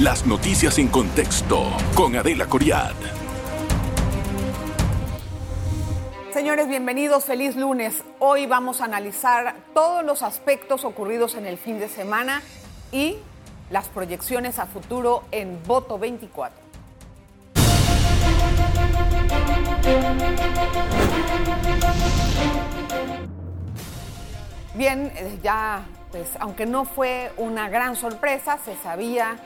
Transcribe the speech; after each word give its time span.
Las 0.00 0.24
noticias 0.24 0.78
en 0.78 0.88
contexto 0.88 1.62
con 1.94 2.16
Adela 2.16 2.46
Coriad. 2.46 2.94
Señores, 6.32 6.68
bienvenidos, 6.68 7.26
feliz 7.26 7.54
lunes. 7.54 8.02
Hoy 8.18 8.46
vamos 8.46 8.80
a 8.80 8.86
analizar 8.86 9.56
todos 9.74 10.02
los 10.02 10.22
aspectos 10.22 10.86
ocurridos 10.86 11.34
en 11.34 11.44
el 11.44 11.58
fin 11.58 11.78
de 11.78 11.90
semana 11.90 12.40
y 12.92 13.18
las 13.70 13.88
proyecciones 13.88 14.58
a 14.58 14.64
futuro 14.64 15.24
en 15.32 15.62
Voto 15.66 15.98
24. 15.98 16.58
Bien, 24.76 25.12
eh, 25.14 25.38
ya, 25.42 25.82
pues, 26.10 26.30
aunque 26.38 26.64
no 26.64 26.86
fue 26.86 27.32
una 27.36 27.68
gran 27.68 27.96
sorpresa, 27.96 28.56
se 28.64 28.74
sabía 28.78 29.36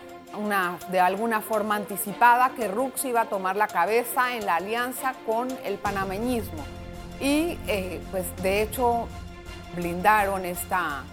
de 0.91 1.01
alguna 1.01 1.41
forma 1.41 1.77
anticipada 1.77 2.51
que 2.56 2.69
Rux 2.69 3.05
iba 3.05 3.23
a 3.23 3.25
tomar 3.27 3.56
la 3.56 3.69
cabeza 3.69 4.37
en 4.37 4.47
la 4.47 4.56
alianza 4.56 5.15
con 5.27 5.48
el 5.65 5.79
panameñismo. 5.79 6.62
Y 7.20 7.59
eh, 7.66 8.01
pues 8.11 8.25
de 8.42 8.62
hecho 8.62 9.06
blindaron 9.77 10.45
esta, 10.45 11.05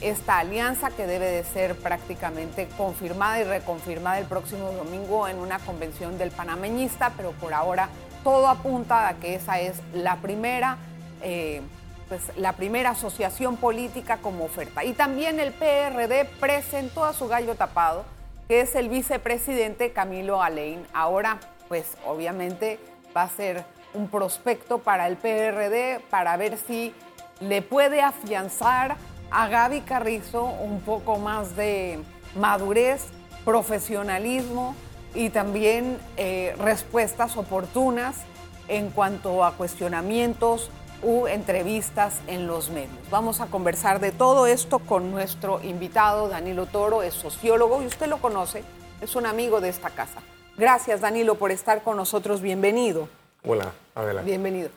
esta 0.00 0.38
alianza 0.38 0.90
que 0.90 1.06
debe 1.06 1.26
de 1.26 1.44
ser 1.44 1.76
prácticamente 1.76 2.68
confirmada 2.76 3.40
y 3.40 3.44
reconfirmada 3.44 4.18
el 4.18 4.26
próximo 4.26 4.70
domingo 4.72 5.28
en 5.28 5.38
una 5.38 5.58
convención 5.58 6.18
del 6.18 6.30
panameñista, 6.30 7.12
pero 7.16 7.32
por 7.32 7.54
ahora 7.54 7.88
todo 8.22 8.48
apunta 8.48 9.08
a 9.08 9.14
que 9.14 9.34
esa 9.34 9.60
es 9.60 9.80
la 9.92 10.16
primera, 10.16 10.78
eh, 11.22 11.62
pues, 12.08 12.22
la 12.36 12.52
primera 12.52 12.90
asociación 12.90 13.56
política 13.56 14.18
como 14.18 14.44
oferta. 14.44 14.84
Y 14.84 14.92
también 14.92 15.40
el 15.40 15.52
PRD 15.52 16.24
presentó 16.40 17.04
a 17.04 17.12
su 17.12 17.28
gallo 17.28 17.54
tapado, 17.54 18.04
que 18.48 18.60
es 18.60 18.74
el 18.74 18.88
vicepresidente 18.88 19.92
Camilo 19.92 20.42
Alain. 20.42 20.86
Ahora, 20.92 21.38
pues 21.68 21.96
obviamente 22.06 22.78
va 23.16 23.22
a 23.22 23.28
ser 23.28 23.64
un 23.94 24.08
prospecto 24.08 24.78
para 24.78 25.06
el 25.06 25.16
PRD 25.16 26.00
para 26.10 26.36
ver 26.36 26.58
si 26.58 26.94
le 27.40 27.62
puede 27.62 28.02
afianzar 28.02 28.96
a 29.30 29.48
Gaby 29.48 29.80
Carrizo 29.82 30.44
un 30.44 30.80
poco 30.80 31.18
más 31.18 31.56
de 31.56 32.00
madurez, 32.36 33.06
profesionalismo 33.44 34.74
y 35.14 35.30
también 35.30 35.98
eh, 36.16 36.54
respuestas 36.58 37.36
oportunas 37.36 38.16
en 38.68 38.90
cuanto 38.90 39.44
a 39.44 39.52
cuestionamientos 39.52 40.70
u 41.04 41.26
entrevistas 41.26 42.20
en 42.26 42.46
los 42.46 42.70
medios. 42.70 43.10
Vamos 43.10 43.40
a 43.40 43.46
conversar 43.46 44.00
de 44.00 44.10
todo 44.10 44.46
esto 44.46 44.78
con 44.78 45.10
nuestro 45.10 45.62
invitado 45.62 46.28
Danilo 46.28 46.66
Toro, 46.66 47.02
es 47.02 47.14
sociólogo 47.14 47.82
y 47.82 47.86
usted 47.86 48.06
lo 48.06 48.18
conoce, 48.18 48.64
es 49.00 49.14
un 49.14 49.26
amigo 49.26 49.60
de 49.60 49.68
esta 49.68 49.90
casa. 49.90 50.22
Gracias 50.56 51.02
Danilo 51.02 51.34
por 51.34 51.50
estar 51.50 51.82
con 51.82 51.96
nosotros, 51.96 52.40
bienvenido. 52.40 53.08
Hola, 53.46 53.72
adelante. 53.94 54.30
Bienvenido. 54.30 54.70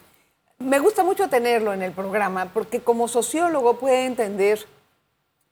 Me 0.60 0.80
gusta 0.80 1.04
mucho 1.04 1.30
tenerlo 1.30 1.72
en 1.72 1.82
el 1.82 1.94
programa 1.94 2.52
porque 2.54 2.82
como 2.82 3.08
sociólogo 3.08 3.78
puede 3.78 4.06
entender 4.06 4.66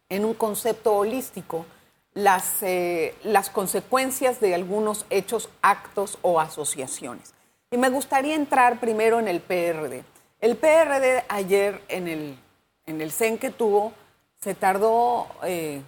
en 0.09 0.26
un 0.26 0.34
concepto 0.34 0.96
holístico 0.96 1.66
las, 2.14 2.64
eh, 2.64 3.16
las 3.23 3.50
consecuencias 3.50 4.40
de 4.40 4.56
algunos 4.56 5.06
hechos, 5.09 5.50
actos 5.62 6.18
o 6.22 6.40
asociaciones. 6.40 7.34
Y 7.72 7.78
me 7.78 7.90
gustaría 7.90 8.36
entrar 8.36 8.80
primero 8.80 9.20
en 9.20 9.28
el 9.28 9.42
PRD. 9.42 10.03
El 10.45 10.57
PRD 10.57 11.25
ayer 11.27 11.81
en 11.88 12.07
el, 12.07 12.38
en 12.85 13.01
el 13.01 13.11
CEN 13.11 13.39
que 13.39 13.49
tuvo 13.49 13.93
se 14.39 14.53
tardó 14.53 15.25
eh, 15.41 15.81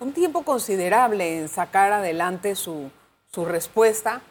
un 0.00 0.14
tiempo 0.14 0.42
considerable 0.42 1.38
en 1.38 1.50
sacar 1.50 1.92
adelante 1.92 2.54
su, 2.54 2.90
su 3.30 3.44
respuesta. 3.44 4.22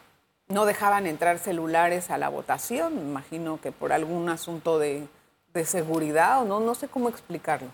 No 0.48 0.66
dejaban 0.66 1.06
entrar 1.06 1.38
celulares 1.38 2.10
a 2.10 2.18
la 2.18 2.30
votación, 2.30 2.96
me 2.96 3.02
imagino 3.02 3.60
que 3.60 3.70
por 3.70 3.92
algún 3.92 4.28
asunto 4.28 4.80
de, 4.80 5.06
de 5.54 5.64
seguridad 5.64 6.42
o 6.42 6.44
no, 6.44 6.58
no 6.58 6.74
sé 6.74 6.88
cómo 6.88 7.08
explicarlo. 7.08 7.68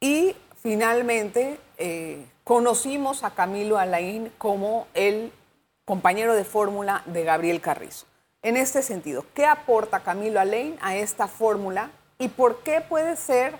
Y 0.00 0.36
finalmente 0.62 1.58
eh, 1.78 2.26
conocimos 2.44 3.24
a 3.24 3.30
Camilo 3.30 3.78
Alain 3.78 4.30
como 4.36 4.86
el 4.92 5.32
compañero 5.86 6.34
de 6.34 6.44
fórmula 6.44 7.02
de 7.06 7.24
Gabriel 7.24 7.62
Carrizo. 7.62 8.04
En 8.42 8.56
este 8.56 8.82
sentido, 8.82 9.24
¿qué 9.34 9.46
aporta 9.46 10.00
Camilo 10.00 10.38
Alain 10.38 10.76
a 10.80 10.96
esta 10.96 11.26
fórmula 11.26 11.90
y 12.18 12.28
por 12.28 12.62
qué 12.62 12.80
puede 12.80 13.16
ser 13.16 13.56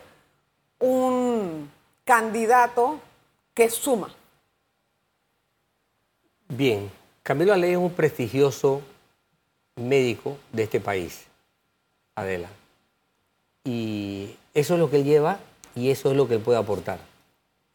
un 0.78 1.70
candidato 2.04 3.00
que 3.54 3.70
suma? 3.70 4.14
Bien, 6.48 6.90
Camilo 7.24 7.52
Alain 7.52 7.72
es 7.72 7.78
un 7.78 7.92
prestigioso 7.92 8.80
médico 9.74 10.38
de 10.52 10.62
este 10.62 10.80
país, 10.80 11.26
Adela. 12.14 12.48
Y 13.64 14.36
eso 14.54 14.74
es 14.74 14.80
lo 14.80 14.88
que 14.90 14.96
él 14.96 15.04
lleva 15.04 15.40
y 15.74 15.90
eso 15.90 16.10
es 16.10 16.16
lo 16.16 16.28
que 16.28 16.34
él 16.34 16.40
puede 16.40 16.58
aportar. 16.58 17.00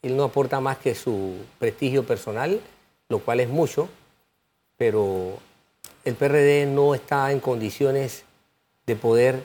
Él 0.02 0.16
no 0.16 0.24
aporta 0.24 0.60
más 0.62 0.78
que 0.78 0.96
su 0.96 1.38
prestigio 1.60 2.06
personal, 2.06 2.62
lo 3.10 3.20
cual 3.20 3.42
es 3.42 3.50
mucho, 3.50 3.90
pero 4.78 5.38
el 6.06 6.16
PRD 6.16 6.66
no 6.66 6.96
está 6.96 7.32
en 7.32 7.40
condiciones 7.40 8.24
de 8.86 8.96
poder 8.96 9.44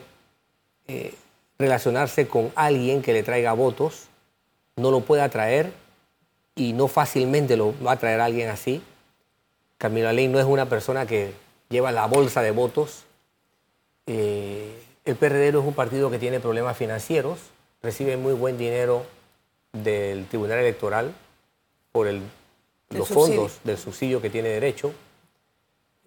eh, 0.87 1.13
relacionarse 1.57 2.27
con 2.27 2.51
alguien 2.55 3.01
que 3.01 3.13
le 3.13 3.23
traiga 3.23 3.53
votos, 3.53 4.07
no 4.75 4.91
lo 4.91 5.01
puede 5.01 5.21
atraer 5.21 5.71
y 6.55 6.73
no 6.73 6.87
fácilmente 6.87 7.55
lo 7.57 7.73
va 7.83 7.93
a 7.93 7.99
traer 7.99 8.19
alguien 8.19 8.49
así. 8.49 8.81
Camilo 9.77 10.09
Aley 10.09 10.27
no 10.27 10.39
es 10.39 10.45
una 10.45 10.67
persona 10.67 11.05
que 11.05 11.33
lleva 11.69 11.91
la 11.91 12.05
bolsa 12.05 12.41
de 12.41 12.51
votos. 12.51 13.03
Eh, 14.07 14.81
el 15.05 15.15
PRD 15.15 15.51
no 15.53 15.59
es 15.59 15.65
un 15.65 15.73
partido 15.73 16.11
que 16.11 16.19
tiene 16.19 16.39
problemas 16.39 16.77
financieros, 16.77 17.39
recibe 17.81 18.17
muy 18.17 18.33
buen 18.33 18.57
dinero 18.57 19.05
del 19.71 20.25
Tribunal 20.27 20.59
Electoral 20.59 21.13
por 21.91 22.07
el, 22.07 22.21
los 22.89 23.07
fondos 23.07 23.59
del 23.63 23.77
subsidio 23.77 24.21
que 24.21 24.29
tiene 24.29 24.49
derecho. 24.49 24.93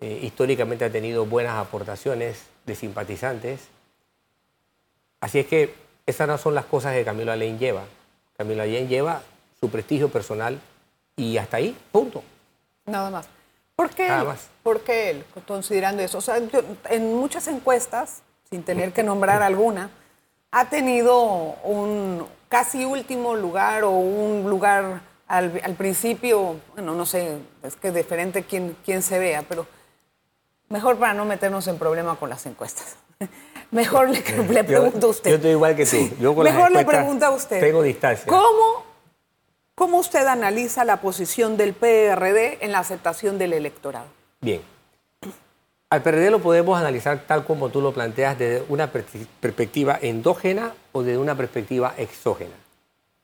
Eh, 0.03 0.19
históricamente 0.23 0.85
ha 0.85 0.91
tenido 0.91 1.25
buenas 1.27 1.57
aportaciones 1.57 2.43
de 2.67 2.75
simpatizantes. 2.75 3.61
Así 5.21 5.39
es 5.39 5.47
que 5.47 5.73
esas 6.07 6.27
no 6.27 6.37
son 6.39 6.57
las 6.57 6.65
cosas 6.65 6.95
que 6.95 7.05
Camilo 7.05 7.31
Alain 7.31 7.57
lleva. 7.57 7.85
Camilo 8.37 8.65
Alain 8.65 8.89
lleva 8.89 9.23
su 9.61 9.71
prestigio 9.71 10.09
personal 10.09 10.61
y 11.15 11.37
hasta 11.37 11.59
ahí, 11.59 11.77
punto. 11.93 12.25
Nada 12.85 13.11
más. 13.11 13.29
¿Por 13.77 13.91
qué, 13.91 14.09
Nada 14.09 14.25
más. 14.25 14.49
¿Por 14.65 14.81
qué 14.81 15.11
él, 15.11 15.25
considerando 15.47 16.03
eso? 16.03 16.19
O 16.19 16.21
sea, 16.21 16.37
en 16.91 17.15
muchas 17.15 17.47
encuestas, 17.47 18.23
sin 18.51 18.65
tener 18.65 18.93
que 18.93 19.05
nombrar 19.05 19.41
alguna, 19.45 19.91
ha 20.51 20.69
tenido 20.69 21.23
un 21.63 22.27
casi 22.49 22.85
último 22.85 23.37
lugar 23.37 23.85
o 23.85 23.91
un 23.91 24.51
lugar 24.51 25.01
al, 25.29 25.77
principio, 25.79 26.57
bueno, 26.75 26.95
no 26.95 27.07
sé, 27.07 27.39
es 27.63 27.77
que 27.77 27.89
es 27.89 27.95
diferente 27.95 28.43
quién, 28.43 28.77
quién 28.85 29.01
se 29.01 29.21
vea, 29.21 29.45
pero 29.49 29.67
mejor 30.73 30.97
para 30.97 31.13
no 31.13 31.27
meternos 31.27 31.69
en 31.69 31.79
problema 31.79 32.17
con 32.17 32.31
las 32.31 32.45
encuestas. 32.47 32.97
Mejor 33.71 34.11
le, 34.11 34.23
le 34.51 34.65
pregunto 34.65 35.07
a 35.07 35.11
usted. 35.11 35.31
Yo 35.31 35.37
estoy 35.37 35.51
igual 35.53 35.75
que 35.75 35.87
tú. 35.87 35.97
mejor 36.43 36.73
le 36.73 36.85
pregunto 36.85 37.25
a 37.25 37.31
usted. 37.31 37.59
Tengo 37.59 37.83
distancia. 37.83 38.27
¿Cómo, 38.27 38.85
¿Cómo 39.75 39.99
usted 39.99 40.27
analiza 40.27 40.85
la 40.85 41.01
posición 41.01 41.57
del 41.57 41.73
PRD 41.73 42.59
en 42.61 42.73
la 42.73 42.81
aceptación 42.81 43.39
del 43.39 43.55
electorado? 43.55 44.07
Bien. 44.43 44.61
Al 45.89 46.03
PRD 46.03 46.31
lo 46.31 46.41
podemos 46.41 46.79
analizar 46.79 47.25
tal 47.27 47.45
como 47.47 47.71
tú 47.71 47.81
lo 47.81 47.93
planteas 47.93 48.39
desde 48.39 48.65
una 48.69 48.91
perspectiva 48.91 49.99
endógena 50.03 50.75
o 50.93 51.03
desde 51.03 51.19
una 51.19 51.35
perspectiva 51.35 51.95
exógena. 51.97 52.55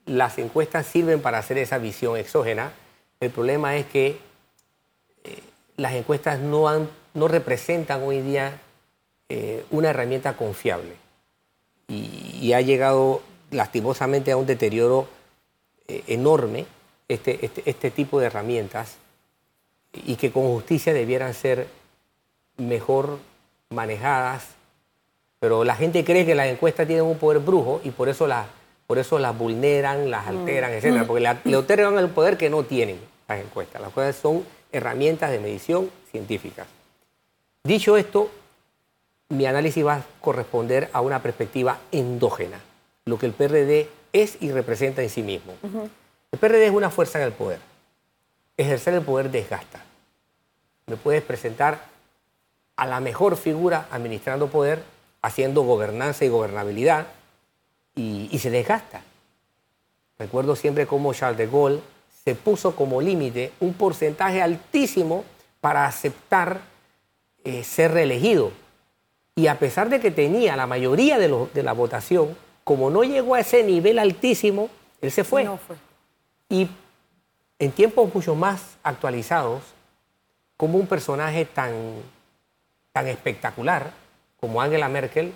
Las 0.07 0.39
encuestas 0.39 0.87
sirven 0.87 1.21
para 1.21 1.39
hacer 1.39 1.59
esa 1.59 1.77
visión 1.77 2.17
exógena. 2.17 2.73
El 3.21 3.31
problema 3.31 3.77
es 3.77 3.85
que 3.85 4.19
eh, 5.25 5.43
las 5.77 5.93
encuestas 5.93 6.41
no, 6.41 6.69
han, 6.69 6.89
no 7.19 7.29
representan 7.29 8.03
hoy 8.03 8.21
día 8.23 8.61
eh, 9.29 9.65
una 9.71 9.91
herramienta 9.91 10.37
confiable 10.37 10.95
y, 11.89 12.53
ha 12.53 12.61
llegado 12.61 13.21
lastimosamente 13.51 14.33
a 14.33 14.37
un 14.37 14.47
deterioro 14.47 15.07
eh, 15.87 16.03
enorme 16.07 16.65
este, 17.09 17.45
este, 17.45 17.63
este 17.67 17.91
tipo 17.91 18.21
de 18.21 18.27
herramientas 18.27 18.97
y 19.93 20.17
que 20.17 20.31
con 20.31 20.45
justicia 20.45 20.95
debieran 20.95 21.35
ser 21.35 21.67
mejor 22.57 23.19
manejadas, 23.71 24.47
pero 25.41 25.65
la 25.65 25.75
gente 25.75 26.05
cree 26.05 26.27
que 26.27 26.35
las 26.35 26.49
encuestas 26.49 26.87
tienen 26.87 27.05
un 27.05 27.19
poder 27.19 27.41
brujo 27.41 27.81
y 27.85 27.91
por 27.91 28.09
eso 28.09 28.27
las, 28.27 28.47
por 28.87 28.99
eso 28.99 29.19
las 29.19 29.37
vulneran, 29.37 30.11
las 30.11 30.27
mm. 30.27 30.29
alteran, 30.29 30.73
etc. 30.73 31.05
Porque 31.07 31.37
le 31.45 31.57
otorgan 31.57 31.99
el 31.99 32.09
poder 32.09 32.37
que 32.37 32.51
no 32.51 32.65
tienen 32.65 32.99
las 33.29 33.41
encuestas. 33.41 33.81
Las 33.81 33.91
encuestas 33.91 34.17
son 34.17 34.45
herramientas 34.73 35.31
de 35.31 35.39
medición 35.39 35.91
científicas. 36.11 36.67
Dicho 37.65 37.97
esto, 37.97 38.31
mi 39.31 39.47
análisis 39.47 39.85
va 39.85 39.97
a 39.97 40.05
corresponder 40.21 40.89
a 40.93 41.01
una 41.01 41.23
perspectiva 41.23 41.79
endógena, 41.93 42.61
lo 43.05 43.19
que 43.19 43.27
el 43.27 43.33
PRD 43.33 43.89
es 44.13 44.39
y 44.41 44.51
representa 44.53 45.03
en 45.03 45.11
sí 45.11 45.23
mismo. 45.23 45.55
El 46.33 46.39
PRD 46.39 46.67
es 46.67 46.73
una 46.73 46.91
fuerza 46.91 47.19
en 47.19 47.27
el 47.27 47.33
poder. 47.33 47.59
Ejercer 48.57 48.95
el 48.95 49.03
poder 49.03 49.31
desgasta. 49.31 49.85
Me 50.87 50.97
puedes 50.97 51.23
presentar 51.23 51.85
a 52.77 52.87
la 52.87 53.01
mejor 53.01 53.37
figura 53.37 53.89
administrando 53.91 54.49
poder, 54.49 54.83
haciendo 55.21 55.63
gobernanza 55.63 56.25
y 56.25 56.29
gobernabilidad, 56.29 57.07
y, 57.95 58.29
y 58.31 58.39
se 58.39 58.51
desgasta. 58.51 59.03
Recuerdo 60.19 60.57
siempre 60.57 60.87
cómo 60.87 61.13
Charles 61.13 61.39
de 61.39 61.47
Gaulle 61.47 61.81
se 62.25 62.35
puso 62.35 62.75
como 62.75 63.01
límite 63.01 63.53
un 63.61 63.75
porcentaje 63.75 64.41
altísimo 64.41 65.25
para 65.61 65.87
aceptar 65.87 66.61
eh, 67.45 67.65
ser 67.65 67.93
reelegido. 67.93 68.53
Y 69.35 69.47
a 69.47 69.59
pesar 69.59 69.89
de 69.89 70.01
que 70.01 70.11
tenía 70.11 70.57
la 70.57 70.67
mayoría 70.67 71.19
de, 71.19 71.49
de 71.55 71.63
la 71.63 71.73
votación, 71.73 72.37
como 72.65 72.91
no 72.91 73.05
llegó 73.05 73.35
a 73.35 73.41
ese 73.41 73.63
nivel 73.63 73.99
altísimo, 73.99 74.69
él 75.01 75.13
se 75.13 75.25
fue. 75.25 75.45
No 75.45 75.59
fue. 75.59 75.77
Y 76.49 76.69
en 77.59 77.73
tiempos 77.73 78.13
mucho 78.15 78.35
más 78.35 78.77
actualizados, 78.83 79.63
como 80.57 80.79
un 80.79 80.87
personaje 80.87 81.45
tan, 81.45 81.73
tan 82.93 83.07
espectacular 83.07 83.93
como 84.41 84.61
Angela 84.61 84.89
Merkel 84.89 85.33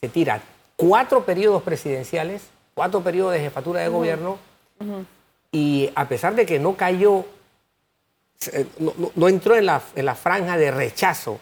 se 0.00 0.08
tira 0.08 0.42
cuatro 0.76 1.24
periodos 1.24 1.62
presidenciales, 1.62 2.42
cuatro 2.74 3.02
periodos 3.02 3.32
de 3.32 3.40
jefatura 3.40 3.80
de 3.80 3.88
gobierno, 3.88 4.38
y 5.52 5.90
a 5.94 6.08
pesar 6.08 6.34
de 6.34 6.44
que 6.44 6.58
no 6.58 6.76
cayó, 6.76 7.24
no, 8.78 8.92
no- 8.96 9.10
no 9.14 9.28
entró 9.28 9.56
en 9.56 9.66
la, 9.66 9.82
en 9.94 10.06
la 10.06 10.14
franja 10.14 10.56
de 10.56 10.70
rechazo, 10.70 11.38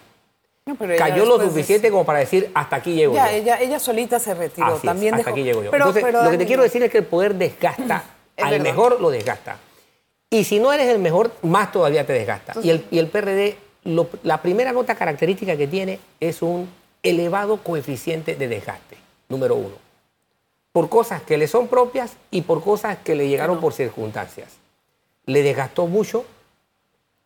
No, 0.65 0.75
pero 0.75 0.93
ella 0.93 1.07
cayó 1.07 1.25
lo 1.25 1.39
suficiente 1.41 1.89
como 1.89 2.05
para 2.05 2.19
decir 2.19 2.51
hasta 2.53 2.75
aquí 2.77 2.93
llego 2.93 3.13
Ya, 3.15 3.29
yo. 3.31 3.37
ella, 3.37 3.59
ella 3.59 3.79
solita 3.79 4.19
se 4.19 4.33
retiró. 4.33 4.67
Así 4.67 4.75
es, 4.77 4.83
También 4.83 5.15
hasta 5.15 5.29
aquí 5.31 5.43
llego 5.43 5.63
yo. 5.63 5.71
Pero- 5.71 5.85
Entonces, 5.85 6.03
pero, 6.03 6.23
lo 6.23 6.29
que 6.31 6.37
te 6.37 6.45
quiero 6.45 6.63
decir 6.63 6.83
es 6.83 6.91
que 6.91 6.99
el 6.99 7.05
poder 7.05 7.35
desgasta. 7.35 8.03
Es 8.37 8.45
al 8.45 8.51
verdad. 8.51 8.63
mejor 8.65 9.01
lo 9.01 9.09
desgasta. 9.09 9.57
Y 10.29 10.45
si 10.45 10.59
no 10.59 10.71
eres 10.71 10.87
el 10.87 10.99
mejor, 10.99 11.31
más 11.41 11.71
todavía 11.73 12.05
te 12.07 12.13
desgasta. 12.13 12.53
Y 12.63 12.69
el, 12.69 12.85
y 12.89 12.97
el 12.97 13.07
PRD, 13.07 13.57
lo- 13.83 14.07
la 14.23 14.41
primera 14.41 14.71
nota 14.71 14.95
característica 14.95 15.57
que 15.57 15.67
tiene 15.67 15.99
es 16.21 16.41
un 16.41 16.69
elevado 17.03 17.57
coeficiente 17.57 18.35
de 18.35 18.47
desgaste, 18.47 18.95
número 19.27 19.55
uno. 19.55 19.75
Por 20.71 20.87
cosas 20.87 21.21
que 21.23 21.37
le 21.37 21.47
son 21.49 21.67
propias 21.67 22.13
y 22.31 22.41
por 22.43 22.63
cosas 22.63 22.97
que 23.03 23.13
le 23.15 23.27
llegaron 23.27 23.59
por 23.59 23.73
circunstancias. 23.73 24.47
Le 25.25 25.43
desgastó 25.43 25.85
mucho 25.87 26.23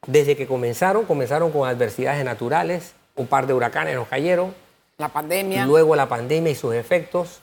desde 0.08 0.36
que 0.36 0.48
comenzaron. 0.48 1.06
Comenzaron 1.06 1.52
con 1.52 1.68
adversidades 1.68 2.24
naturales, 2.26 2.94
un 3.16 3.28
par 3.28 3.48
de 3.48 3.54
huracanes 3.54 3.96
nos 3.96 4.08
cayeron, 4.08 4.54
La 4.98 5.10
pandemia. 5.10 5.66
luego 5.66 5.96
la 5.96 6.08
pandemia 6.08 6.52
y 6.52 6.56
sus 6.56 6.74
efectos, 6.76 7.40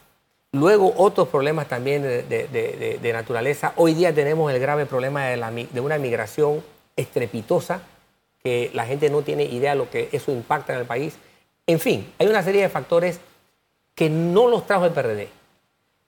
luego 0.52 0.92
otros 0.96 1.28
problemas 1.28 1.68
también 1.68 2.02
de, 2.02 2.22
de- 2.22 2.48
de- 2.48 2.76
de- 2.76 2.98
de 3.00 3.12
naturaleza. 3.12 3.72
Hoy 3.76 3.94
día 3.94 4.14
tenemos 4.14 4.52
el 4.52 4.60
grave 4.60 4.86
problema 4.86 5.26
de, 5.26 5.36
la 5.36 5.50
de 5.50 5.80
una 5.80 5.98
migración 5.98 6.62
estrepitosa, 6.96 7.82
que 8.42 8.70
la 8.74 8.84
gente 8.86 9.08
no 9.08 9.22
tiene 9.22 9.44
idea 9.44 9.70
de 9.72 9.76
lo 9.78 9.88
que 9.90 10.08
eso 10.12 10.32
impacta 10.32 10.72
en 10.74 10.80
el 10.80 10.84
país. 10.86 11.14
En 11.66 11.78
fin, 11.78 12.12
hay 12.18 12.26
una 12.26 12.42
serie 12.42 12.60
de 12.62 12.68
factores 12.68 13.20
que 13.94 14.10
no 14.10 14.48
los 14.48 14.66
trajo 14.66 14.84
el 14.84 14.92
PRD, 14.92 15.28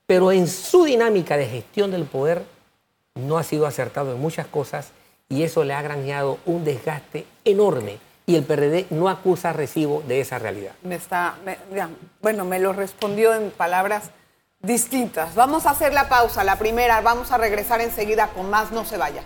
pero 0.05 0.31
en 0.31 0.47
su 0.47 0.83
dinámica 0.83 1.37
de 1.37 1.47
gestión 1.47 1.91
del 1.91 2.03
poder 2.03 2.43
no 3.15 3.37
ha 3.37 3.43
sido 3.43 3.65
acertado 3.65 4.11
en 4.11 4.19
muchas 4.19 4.47
cosas 4.47 4.91
y 5.29 5.43
eso 5.43 5.63
le 5.63 5.73
ha 5.73 5.81
granjeado 5.81 6.37
un 6.45 6.63
desgaste 6.63 7.25
enorme 7.45 7.97
y 8.27 8.35
el 8.35 8.43
PRD 8.43 8.87
no 8.89 9.09
acusa 9.09 9.53
recibo 9.53 10.03
de 10.07 10.19
esa 10.21 10.39
realidad. 10.39 10.73
Me 10.83 10.95
está, 10.95 11.35
me- 11.45 11.57
bueno, 12.21 12.45
me 12.45 12.59
lo 12.59 12.73
respondió 12.73 13.33
en 13.33 13.51
palabras 13.51 14.09
distintas. 14.61 15.35
Vamos 15.35 15.65
a 15.65 15.71
hacer 15.71 15.93
la 15.93 16.09
pausa, 16.09 16.43
la 16.43 16.57
primera. 16.57 17.01
Vamos 17.01 17.31
a 17.31 17.37
regresar 17.37 17.81
enseguida 17.81 18.27
con 18.29 18.49
más. 18.49 18.71
No 18.71 18.83
se 18.85 18.97
vaya. 18.97 19.21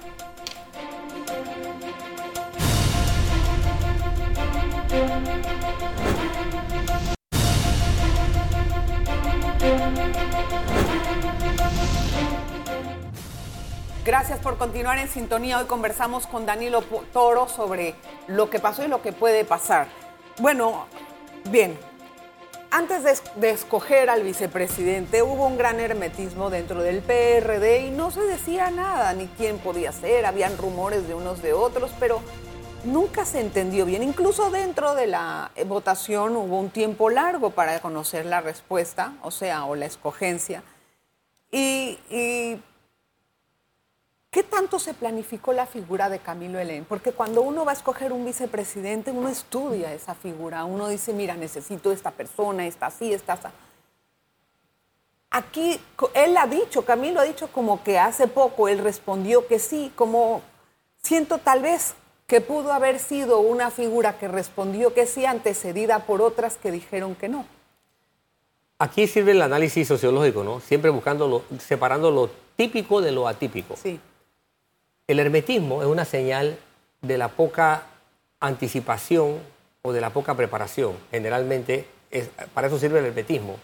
Gracias 14.10 14.40
por 14.40 14.58
continuar 14.58 14.98
en 14.98 15.08
sintonía. 15.08 15.60
Hoy 15.60 15.66
conversamos 15.66 16.26
con 16.26 16.44
Danilo 16.48 16.82
Toro 17.14 17.48
sobre 17.48 17.94
lo 18.26 18.50
que 18.50 18.58
pasó 18.58 18.84
y 18.84 18.88
lo 18.88 19.04
que 19.04 19.14
puede 19.14 19.46
pasar. 19.46 19.86
Bueno, 20.40 20.88
bien, 21.52 21.78
antes 22.72 23.04
de, 23.04 23.12
es- 23.12 23.22
de 23.36 23.52
escoger 23.52 24.10
al 24.10 24.24
vicepresidente 24.24 25.22
hubo 25.22 25.46
un 25.46 25.60
gran 25.60 25.80
hermetismo 25.80 26.50
dentro 26.50 26.82
del 26.82 27.04
PRD 27.04 27.86
y 27.86 27.92
no 27.92 28.10
se 28.10 28.22
decía 28.22 28.72
nada, 28.72 29.14
ni 29.14 29.28
quién 29.28 29.60
podía 29.60 29.92
ser, 29.92 30.26
habían 30.26 30.58
rumores 30.58 31.08
de 31.08 31.14
unos 31.14 31.44
de 31.44 31.54
otros, 31.54 31.92
pero 32.00 32.20
nunca 32.86 33.26
se 33.26 33.42
entendió 33.42 33.86
bien. 33.86 34.02
Incluso 34.02 34.50
dentro 34.50 34.96
de 34.96 35.06
la 35.06 35.52
eh, 35.56 35.66
votación 35.66 36.36
hubo 36.36 36.58
un 36.60 36.72
tiempo 36.72 37.12
largo 37.12 37.52
para 37.52 37.80
conocer 37.80 38.26
la 38.26 38.42
respuesta, 38.42 39.14
o 39.22 39.30
sea, 39.30 39.66
o 39.66 39.76
la 39.76 39.86
escogencia. 39.86 40.64
Y 41.52 42.60
¿Qué 44.32 44.44
tanto 44.44 44.78
se 44.78 44.94
planificó 44.94 45.54
la 45.54 45.66
figura 45.66 46.08
de 46.08 46.20
Camilo 46.20 46.60
Elén? 46.60 46.86
Porque 46.86 47.14
cuando 47.14 47.42
uno 47.42 47.66
va 47.66 47.72
a 47.72 47.76
escoger 47.76 48.14
un 48.14 48.26
vicepresidente, 48.26 49.10
uno 49.10 49.28
estudia 49.28 49.92
esa 49.92 50.14
figura, 50.14 50.66
uno 50.66 50.88
dice, 50.88 51.14
mira, 51.14 51.36
necesito 51.36 51.92
esta 51.92 52.12
persona, 52.12 52.68
esta 52.68 52.88
así, 52.88 53.12
esta 53.12 53.34
así. 53.34 53.48
Aquí 55.32 55.80
él 56.14 56.38
ha 56.38 56.46
dicho, 56.48 56.86
Camilo 56.86 57.20
ha 57.20 57.24
dicho 57.24 57.48
como 57.52 57.84
que 57.84 57.98
hace 58.00 58.28
poco 58.28 58.68
él 58.68 58.80
respondió 58.80 59.48
que 59.48 59.58
sí, 59.60 59.92
como 59.96 60.42
siento 61.02 61.40
tal 61.40 61.62
vez 61.62 61.96
que 62.28 62.42
pudo 62.42 62.72
haber 62.74 63.00
sido 63.00 63.40
una 63.40 63.72
figura 63.72 64.20
que 64.20 64.28
respondió 64.28 64.94
que 64.94 65.08
sí 65.08 65.26
antecedida 65.26 66.06
por 66.06 66.22
otras 66.22 66.58
que 66.58 66.72
dijeron 66.72 67.16
que 67.16 67.30
no. 67.30 67.46
Aquí 68.78 69.08
sirve 69.08 69.32
el 69.32 69.42
análisis 69.42 69.88
sociológico, 69.88 70.44
¿no? 70.44 70.60
Siempre 70.60 70.90
buscando, 70.92 71.28
lo- 71.28 71.44
separando 71.60 72.12
lo 72.12 72.30
típico 72.56 73.02
de 73.02 73.12
lo 73.12 73.28
atípico. 73.28 73.76
Sí. 73.76 74.00
El 75.10 75.20
hermetismo 75.20 75.82
es 75.82 75.88
una 75.88 76.06
señal 76.06 76.56
de 77.02 77.18
la 77.18 77.30
poca 77.30 77.84
anticipación 78.40 79.40
o 79.82 79.92
de 79.92 80.02
la 80.02 80.12
poca 80.12 80.36
preparación. 80.36 80.94
Generalmente, 81.10 81.88
es- 82.12 82.30
para 82.54 82.68
eso 82.68 82.78
sirve 82.78 83.00
el 83.00 83.06
hermetismo. 83.06 83.56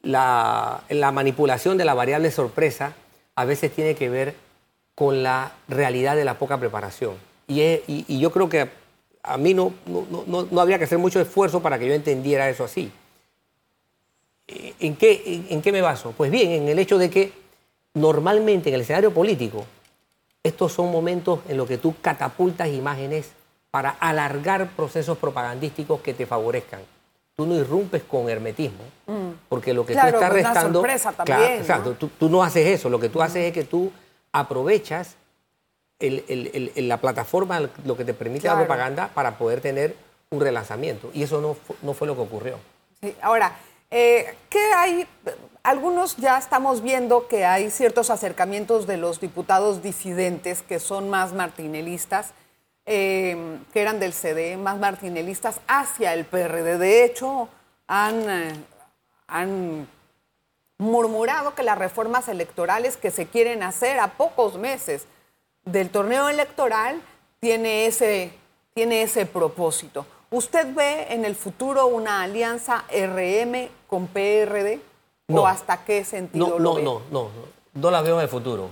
La, 0.00 0.82
la 0.88 1.12
manipulación 1.12 1.76
de 1.76 1.84
la 1.84 1.92
variable 1.92 2.30
sorpresa 2.30 2.94
a 3.34 3.44
veces 3.44 3.70
tiene 3.70 3.94
que 3.94 4.08
ver 4.08 4.34
con 4.94 5.22
la 5.22 5.52
realidad 5.68 6.16
de 6.16 6.24
la 6.24 6.38
poca 6.38 6.56
preparación. 6.56 7.16
Y, 7.46 8.18
yo 8.18 8.32
creo 8.32 8.48
que 8.48 8.70
a 9.22 9.36
mí 9.36 9.52
no, 9.52 9.74
no, 9.84 10.06
no- 10.26 10.48
no 10.50 10.60
habría 10.62 10.78
que 10.78 10.84
hacer 10.84 10.96
mucho 10.96 11.20
esfuerzo 11.20 11.60
para 11.60 11.78
que 11.78 11.86
yo 11.86 11.92
entendiera 11.92 12.48
eso 12.48 12.64
así. 12.64 12.90
¿En 14.48 14.96
qué, 14.96 15.44
en 15.50 15.60
qué 15.60 15.70
me 15.70 15.82
baso? 15.82 16.14
Pues 16.16 16.30
bien, 16.30 16.50
en 16.50 16.68
el 16.68 16.78
hecho 16.78 16.96
de 16.96 17.10
que 17.10 17.30
normalmente 17.92 18.70
en 18.70 18.76
el 18.76 18.80
escenario 18.80 19.12
político, 19.12 19.66
estos 20.42 20.72
son 20.72 20.90
momentos 20.90 21.40
en 21.48 21.56
los 21.56 21.68
que 21.68 21.78
tú 21.78 21.94
catapultas 22.00 22.68
imágenes 22.68 23.30
para 23.70 23.90
alargar 23.90 24.68
procesos 24.70 25.16
propagandísticos 25.18 26.00
que 26.00 26.14
te 26.14 26.26
favorezcan. 26.26 26.80
Tú 27.34 27.46
no 27.46 27.54
irrumpes 27.54 28.02
con 28.02 28.28
hermetismo, 28.28 28.82
porque 29.48 29.72
lo 29.72 29.86
que 29.86 29.94
Mm. 29.94 29.96
Claro, 29.96 30.10
tú 30.10 30.16
estás 30.16 30.30
pues 30.30 30.40
una 30.42 30.50
restando... 30.52 30.78
sorpresa 30.80 31.12
Claro, 31.12 31.24
también, 31.24 31.54
¿no? 31.54 31.60
exacto, 31.60 31.92
tú, 31.94 32.08
tú 32.18 32.28
no 32.28 32.42
haces 32.42 32.66
eso, 32.66 32.90
lo 32.90 33.00
que 33.00 33.08
tú 33.08 33.22
haces 33.22 33.44
es 33.46 33.52
que 33.52 33.64
tú 33.64 33.90
aprovechas 34.32 35.16
el- 35.98 36.24
el- 36.28 36.50
el- 36.52 36.72
el- 36.74 36.88
la 36.88 36.98
plataforma, 36.98 37.60
lo 37.84 37.96
que 37.96 38.04
te 38.04 38.12
permite 38.12 38.42
Claro. 38.42 38.58
la 38.60 38.66
propaganda 38.66 39.08
para 39.14 39.38
poder 39.38 39.60
tener 39.60 39.96
un 40.30 40.40
relanzamiento. 40.40 41.10
Y 41.14 41.22
eso 41.22 41.40
no, 41.40 41.56
no 41.82 41.94
fue 41.94 42.06
lo 42.06 42.14
que 42.16 42.22
ocurrió. 42.22 42.58
Sí, 43.00 43.14
Ahora, 43.22 43.56
eh, 43.90 44.34
¿qué 44.50 44.72
hay? 44.74 45.06
Algunos 45.62 46.16
ya 46.16 46.38
estamos 46.38 46.82
viendo 46.82 47.28
que 47.28 47.44
hay 47.44 47.70
ciertos 47.70 48.10
acercamientos 48.10 48.88
de 48.88 48.96
los 48.96 49.20
diputados 49.20 49.80
disidentes 49.80 50.60
que 50.60 50.80
son 50.80 51.08
más 51.08 51.32
martinelistas, 51.34 52.32
eh, 52.84 53.58
que 53.72 53.80
eran 53.80 54.00
del 54.00 54.12
CD, 54.12 54.56
más 54.56 54.78
martinelistas 54.78 55.60
hacia 55.68 56.14
el 56.14 56.24
PRD. 56.24 56.78
De 56.78 57.04
hecho, 57.04 57.48
han, 57.86 58.28
eh, 58.28 58.54
han 59.28 59.86
murmurado 60.78 61.54
que 61.54 61.62
las 61.62 61.78
reformas 61.78 62.26
electorales 62.26 62.96
que 62.96 63.12
se 63.12 63.26
quieren 63.26 63.62
hacer 63.62 64.00
a 64.00 64.08
pocos 64.08 64.58
meses 64.58 65.06
del 65.64 65.90
torneo 65.90 66.28
electoral 66.28 67.00
tiene 67.38 67.86
ese, 67.86 68.32
tiene 68.74 69.02
ese 69.02 69.26
propósito. 69.26 70.06
¿Usted 70.32 70.74
ve 70.74 71.06
en 71.10 71.24
el 71.24 71.36
futuro 71.36 71.86
una 71.86 72.22
alianza 72.22 72.84
RM 72.90 73.68
con 73.86 74.08
PRD? 74.08 74.91
No. 75.32 75.42
¿O 75.42 75.46
hasta 75.46 75.84
qué 75.84 76.04
sentido 76.04 76.46
No, 76.48 76.58
lo 76.58 76.70
no, 76.70 76.74
ve? 76.76 76.82
no, 76.82 77.02
no, 77.10 77.22
no. 77.24 77.30
No 77.74 77.90
la 77.90 78.02
veo 78.02 78.16
en 78.16 78.22
el 78.22 78.28
futuro. 78.28 78.68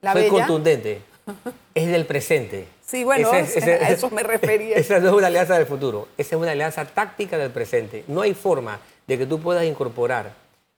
¿La 0.00 0.12
Soy 0.12 0.28
contundente. 0.28 1.02
Es 1.74 1.86
del 1.86 2.04
presente. 2.04 2.66
Sí, 2.84 3.04
bueno, 3.04 3.30
a 3.32 3.38
eso 3.40 4.10
me 4.10 4.22
refería. 4.22 4.76
Esa 4.76 4.98
no 4.98 5.08
es 5.10 5.14
una 5.14 5.28
alianza 5.28 5.54
del 5.56 5.66
futuro. 5.66 6.08
Esa 6.18 6.34
es 6.36 6.42
una 6.42 6.50
alianza 6.50 6.84
táctica 6.84 7.38
del 7.38 7.50
presente. 7.50 8.04
No 8.08 8.20
hay 8.22 8.34
forma 8.34 8.80
de 9.06 9.16
que 9.18 9.24
tú 9.26 9.40
puedas 9.40 9.64
incorporar 9.64 10.32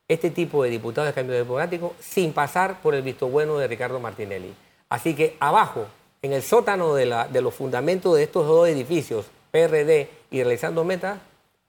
este 0.06 0.30
tipo 0.30 0.62
de 0.62 0.68
diputados 0.70 1.08
de 1.08 1.14
cambio 1.14 1.34
democrático 1.34 1.94
sin 1.98 2.32
pasar 2.34 2.80
por 2.82 2.94
el 2.94 3.02
visto 3.02 3.26
bueno 3.28 3.56
de 3.58 3.66
Ricardo 3.66 3.98
Martinelli. 4.00 4.54
Así 4.90 5.14
que 5.14 5.36
abajo, 5.40 5.86
en 6.22 6.32
el 6.34 6.42
sótano 6.42 6.94
de, 6.94 7.06
la- 7.06 7.26
de 7.26 7.40
los 7.40 7.54
fundamentos 7.54 8.14
de 8.14 8.22
estos 8.24 8.46
dos 8.46 8.68
edificios, 8.68 9.24
PRD 9.50 10.08
y 10.30 10.42
Realizando 10.42 10.84
Meta, 10.84 11.18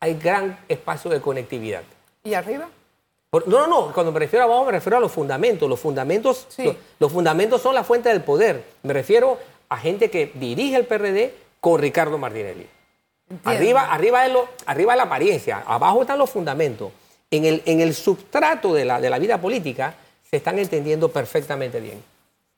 hay 0.02 0.16
gran 0.20 0.60
espacio 0.68 1.10
de 1.10 1.22
conectividad. 1.22 1.84
¿Y 2.26 2.34
arriba? 2.34 2.68
No, 3.46 3.68
no, 3.68 3.68
no, 3.68 3.94
cuando 3.94 4.12
me 4.12 4.20
refiero 4.20 4.44
a 4.44 4.48
abajo 4.48 4.66
me 4.66 4.72
refiero 4.72 4.98
a 4.98 5.00
los 5.00 5.12
fundamentos. 5.12 5.70
Los 5.70 5.80
fundamentos, 5.80 6.46
Sí. 6.50 6.64
los, 6.64 6.76
los 7.00 7.12
fundamentos 7.12 7.62
son 7.62 7.76
la 7.76 7.84
fuente 7.84 8.10
del 8.10 8.22
poder. 8.22 8.64
Me 8.84 8.94
refiero 8.94 9.38
a 9.70 9.78
gente 9.78 10.10
que 10.10 10.32
dirige 10.36 10.76
el 10.76 10.86
PRD 10.86 11.34
con 11.60 11.82
Ricardo 11.82 12.18
Martinelli. 12.18 12.68
Entiendo. 13.30 13.50
Arriba, 13.50 13.92
arriba, 13.92 14.26
es 14.26 14.34
lo, 14.34 14.48
arriba 14.68 14.94
es 14.94 14.98
la 14.98 15.04
apariencia, 15.04 15.64
abajo 15.66 16.02
están 16.02 16.20
los 16.20 16.30
fundamentos. 16.30 16.92
En 17.32 17.44
el, 17.46 17.64
en 17.66 17.82
el 17.82 17.96
substrato 17.96 18.74
de 18.74 18.86
la, 18.86 19.02
de 19.02 19.10
la 19.10 19.18
vida 19.18 19.42
política 19.42 19.96
se 20.30 20.38
están 20.38 20.60
entendiendo 20.60 21.10
perfectamente 21.10 21.80
bien. 21.80 22.04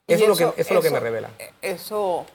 Eso, 0.07 0.23
es, 0.23 0.29
lo 0.29 0.35
que, 0.35 0.43
eso 0.61 0.69
es 0.69 0.71
lo 0.71 0.81
que 0.81 0.89
me 0.89 0.99
revela. 0.99 1.29
Eso, 1.61 2.25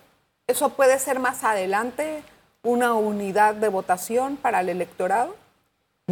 eso 0.46 0.70
puede 0.70 0.98
ser 0.98 1.18
más 1.18 1.44
adelante 1.44 2.22
una 2.62 2.94
unidad 2.94 3.54
de 3.54 3.68
votación 3.68 4.36
para 4.36 4.60
el 4.60 4.68
electorado. 4.70 5.34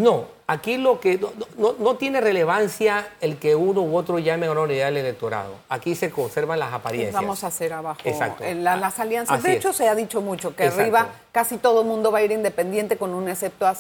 No, 0.00 0.25
aquí 0.47 0.78
lo 0.78 0.99
que 1.00 1.19
no, 1.19 1.30
no- 1.59 1.75
no 1.78 1.97
tiene 1.97 2.21
relevancia 2.21 3.07
el 3.21 3.37
que 3.38 3.54
uno 3.54 3.83
u 3.83 3.97
otro 3.97 4.19
llame 4.19 4.47
a 4.47 4.52
una 4.52 4.62
unidad 4.62 4.87
del 4.87 4.99
electorado. 4.99 5.54
Aquí 5.69 5.95
se 5.95 6.11
conservan 6.11 6.59
las 6.59 6.73
apariencias. 6.73 7.14
Vamos 7.14 7.45
a 7.45 7.49
hacer 7.49 7.73
abajo 7.73 8.00
Exacto. 8.04 8.45
la- 8.54 8.76
las 8.76 8.99
alianzas. 8.99 9.38
Así 9.38 9.47
de 9.49 9.52
es. 9.52 9.59
hecho, 9.59 9.73
se 9.73 9.88
ha 9.88 9.95
dicho 9.95 10.21
mucho 10.21 10.54
que 10.57 10.64
Exacto. 10.64 10.83
arriba 10.83 11.09
casi 11.33 11.59
todo 11.59 11.83
el 11.83 11.87
mundo 11.87 12.11
va 12.11 12.19
a 12.19 12.23
ir 12.23 12.33
independiente 12.33 12.97
con 12.97 13.12
un 13.14 13.28
excepto 13.28 13.71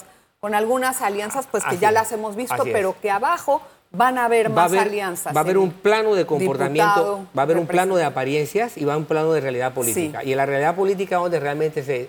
con 0.40 0.54
algunas 0.54 1.00
alianzas, 1.02 1.46
pues 1.50 1.62
que 1.64 1.70
Así 1.70 1.78
ya 1.78 1.88
es. 1.88 1.94
las 1.94 2.12
hemos 2.12 2.34
visto, 2.36 2.54
Así 2.54 2.68
es. 2.68 2.72
pero 2.72 2.94
que 3.00 3.10
abajo 3.10 3.60
van 3.90 4.16
a 4.18 4.24
haber 4.26 4.50
va 4.50 4.54
más 4.54 4.66
haber, 4.72 4.80
alianzas. 4.88 5.34
va 5.34 5.40
a 5.40 5.42
haber 5.44 5.58
un 5.58 5.70
plano 5.72 6.14
de 6.14 6.24
comportamiento, 6.26 6.88
diputado, 6.94 7.18
va 7.36 7.42
a 7.42 7.44
haber 7.44 7.56
un 7.58 7.66
plano 7.66 7.96
de 7.96 8.04
apariencias 8.04 8.76
y 8.78 8.84
va 8.84 8.94
a 8.94 8.96
un 8.96 9.04
plano 9.04 9.32
de 9.32 9.40
realidad 9.40 9.72
política. 9.74 10.20
Sí. 10.22 10.28
Y 10.28 10.32
en 10.32 10.36
la 10.38 10.46
realidad 10.46 10.74
política 10.76 11.16
donde 11.16 11.40
realmente 11.40 11.82
se 11.82 12.08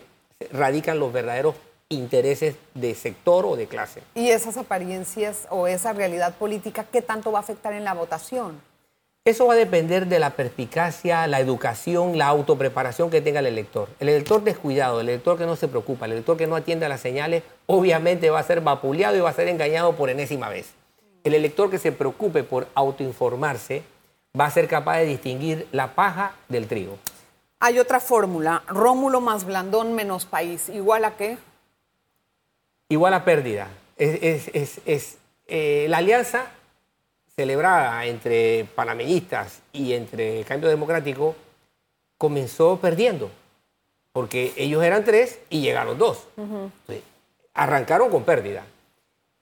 radican 0.51 0.99
los 0.99 1.11
verdaderos 1.13 1.55
intereses 1.91 2.55
de 2.73 2.95
sector 2.95 3.45
o 3.45 3.55
de 3.55 3.67
clase. 3.67 4.01
Y 4.15 4.29
esas 4.29 4.57
apariencias 4.57 5.47
o 5.49 5.67
esa 5.67 5.93
realidad 5.93 6.33
política, 6.35 6.85
¿qué 6.91 7.01
tanto 7.01 7.31
va 7.31 7.39
a 7.39 7.41
afectar 7.41 7.73
en 7.73 7.83
la 7.83 7.93
votación? 7.93 8.59
Eso 9.23 9.45
va 9.45 9.53
a 9.53 9.57
depender 9.57 10.07
de 10.07 10.17
la 10.17 10.31
perspicacia, 10.31 11.27
la 11.27 11.39
educación, 11.39 12.17
la 12.17 12.25
autopreparación 12.25 13.11
que 13.11 13.21
tenga 13.21 13.39
el 13.39 13.45
elector. 13.45 13.87
El 13.99 14.09
elector 14.09 14.43
descuidado, 14.43 14.99
el 14.99 15.09
elector 15.09 15.37
que 15.37 15.45
no 15.45 15.55
se 15.55 15.67
preocupa, 15.67 16.07
el 16.07 16.13
elector 16.13 16.37
que 16.37 16.47
no 16.47 16.55
atiende 16.55 16.87
a 16.87 16.89
las 16.89 17.01
señales, 17.01 17.43
obviamente 17.67 18.31
va 18.31 18.39
a 18.39 18.43
ser 18.43 18.61
vapuleado 18.61 19.15
y 19.15 19.19
va 19.19 19.29
a 19.29 19.33
ser 19.33 19.47
engañado 19.47 19.95
por 19.95 20.09
enésima 20.09 20.49
vez. 20.49 20.71
El 21.23 21.35
elector 21.35 21.69
que 21.69 21.77
se 21.77 21.91
preocupe 21.91 22.41
por 22.41 22.67
autoinformarse 22.73 23.83
va 24.39 24.45
a 24.45 24.51
ser 24.51 24.67
capaz 24.67 24.97
de 24.97 25.05
distinguir 25.05 25.67
la 25.71 25.93
paja 25.93 26.33
del 26.49 26.67
trigo. 26.67 26.97
Hay 27.59 27.77
otra 27.77 27.99
fórmula, 27.99 28.63
Rómulo 28.67 29.21
más 29.21 29.45
Blandón 29.45 29.93
menos 29.93 30.25
país, 30.25 30.67
igual 30.67 31.05
a 31.05 31.15
qué? 31.15 31.37
Igual 32.91 33.13
a 33.13 33.23
pérdida. 33.23 33.67
Es, 33.97 34.19
es- 34.21 34.47
es- 34.53 34.81
es, 34.85 35.17
eh, 35.47 35.85
la 35.89 35.97
alianza 35.97 36.45
celebrada 37.35 38.05
entre 38.05 38.65
panameñistas 38.75 39.61
y 39.71 39.93
entre 39.93 40.43
Cambio 40.43 40.69
Democrático 40.69 41.35
comenzó 42.17 42.77
perdiendo, 42.79 43.31
porque 44.11 44.53
ellos 44.57 44.83
eran 44.83 45.05
tres 45.05 45.39
y 45.49 45.61
llegaron 45.61 45.97
dos. 45.97 46.27
Entonces, 46.37 47.03
arrancaron 47.53 48.09
con 48.09 48.23
pérdida. 48.23 48.63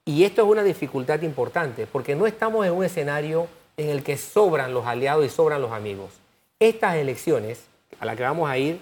Y 0.06 0.24
esto 0.24 0.44
es 0.44 0.48
una 0.48 0.64
dificultad 0.64 1.22
importante, 1.24 1.88
porque 1.88 2.16
no 2.16 2.26
estamos 2.28 2.66
en 2.66 2.74
un 2.74 2.84
escenario 2.84 3.48
en 3.78 3.90
el 3.90 4.04
que 4.04 4.18
sobran 4.18 4.74
los 4.74 4.86
aliados 4.86 5.26
y 5.26 5.30
sobran 5.30 5.62
los 5.62 5.72
amigos. 5.72 6.12
Estas 6.60 6.96
elecciones 6.96 7.64
a 8.00 8.06
las 8.06 8.16
que 8.16 8.24
vamos 8.24 8.50
a 8.50 8.58
ir 8.58 8.80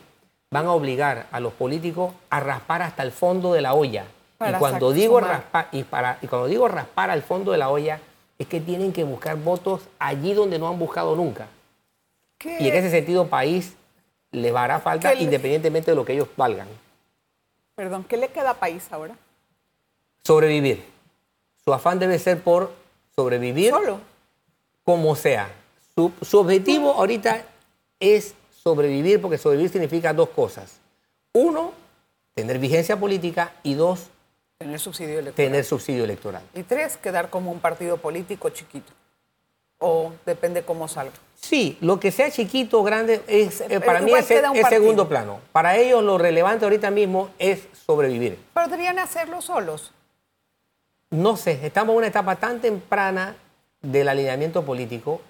van 0.52 0.66
a 0.66 0.72
obligar 0.74 1.28
a 1.32 1.40
los 1.40 1.54
políticos 1.54 2.14
a 2.30 2.40
raspar 2.40 2.82
hasta 2.82 3.04
el 3.04 3.12
fondo 3.12 3.54
de 3.54 3.62
la 3.62 3.74
olla. 3.74 4.06
Para 4.38 4.58
y 4.58 4.60
cuando 4.60 4.92
digo 4.92 5.20
raspar 5.20 5.68
y, 5.72 5.84
para, 5.84 6.20
y 6.22 6.28
cuando 6.28 6.48
digo 6.48 6.68
raspar 6.68 7.10
al 7.10 7.24
fondo 7.24 7.52
de 7.52 7.58
la 7.58 7.70
olla 7.70 8.00
es 8.38 8.48
que 8.48 8.62
tienen 8.62 8.94
que 8.94 9.04
buscar 9.04 9.36
votos 9.38 9.82
allí 9.98 10.34
donde 10.34 10.60
no 10.60 10.68
han 10.68 10.78
buscado 10.78 11.16
nunca. 11.16 11.48
¿Qué? 12.38 12.58
Y 12.60 12.68
en 12.70 12.76
ese 12.76 12.92
sentido 12.92 13.28
país 13.28 13.74
les 14.32 14.54
hará 14.56 14.80
falta 14.80 15.10
¿Qué 15.10 15.16
le- 15.18 15.24
independientemente 15.24 15.90
de 15.92 15.96
lo 15.96 16.06
que 16.06 16.14
ellos 16.14 16.28
valgan. 16.38 16.68
Perdón, 17.76 18.04
¿qué 18.04 18.18
le 18.18 18.28
queda 18.30 18.52
a 18.52 18.54
país 18.54 18.88
ahora? 18.92 19.16
Sobrevivir. 20.24 20.84
Su 21.64 21.74
afán 21.74 22.00
debe 22.00 22.20
ser 22.20 22.42
por 22.42 22.72
sobrevivir 23.16 23.72
Solo. 23.72 24.00
como 24.84 25.16
sea. 25.16 25.50
Su, 25.96 26.12
su 26.22 26.40
objetivo 26.40 26.94
ahorita 26.94 27.44
es 28.00 28.36
sobrevivir, 28.64 29.22
porque 29.22 29.38
sobrevivir 29.38 29.72
significa 29.72 30.14
dos 30.14 30.30
cosas. 30.30 30.78
Uno, 31.34 31.72
tener 32.36 32.60
vigencia 32.60 33.00
política 33.00 33.54
y 33.64 33.74
dos, 33.74 34.10
Tener 34.58 34.80
subsidio 34.80 35.20
electoral. 35.20 35.36
tener 35.36 35.64
subsidio 35.64 36.04
electoral. 36.04 36.42
Y 36.56 36.64
tres, 36.64 36.98
quedar 36.98 37.30
como 37.30 37.52
un 37.52 37.60
partido 37.60 37.98
político 37.98 38.50
chiquito. 38.50 38.92
O 39.78 40.14
depende 40.26 40.64
cómo 40.64 40.88
salga. 40.88 41.14
Sí, 41.36 41.78
lo 41.80 42.00
que 42.00 42.12
sea 42.12 42.32
chiquito 42.32 42.80
o 42.80 42.84
grande, 42.84 43.22
es, 43.28 43.62
eh, 43.62 43.80
para 43.80 44.02
mí 44.02 44.12
es, 44.14 44.30
es 44.32 44.68
segundo 44.68 45.08
plano. 45.08 45.40
Para 45.52 45.78
ellos 45.78 46.04
lo 46.04 46.18
relevante 46.18 46.66
ahorita 46.66 46.90
mismo 46.90 47.30
es 47.38 47.68
sobrevivir. 47.86 48.40
Pero 48.56 48.68
deberían 48.68 48.98
hacerlo 48.98 49.44
solos. 49.44 49.92
No 51.12 51.38
sé, 51.38 51.60
estamos 51.64 51.94
en 51.94 51.98
una 52.00 52.08
etapa 52.08 52.38
tan 52.38 52.60
temprana 52.60 53.36
del 53.84 54.10
alineamiento 54.10 54.66
político 54.66 55.22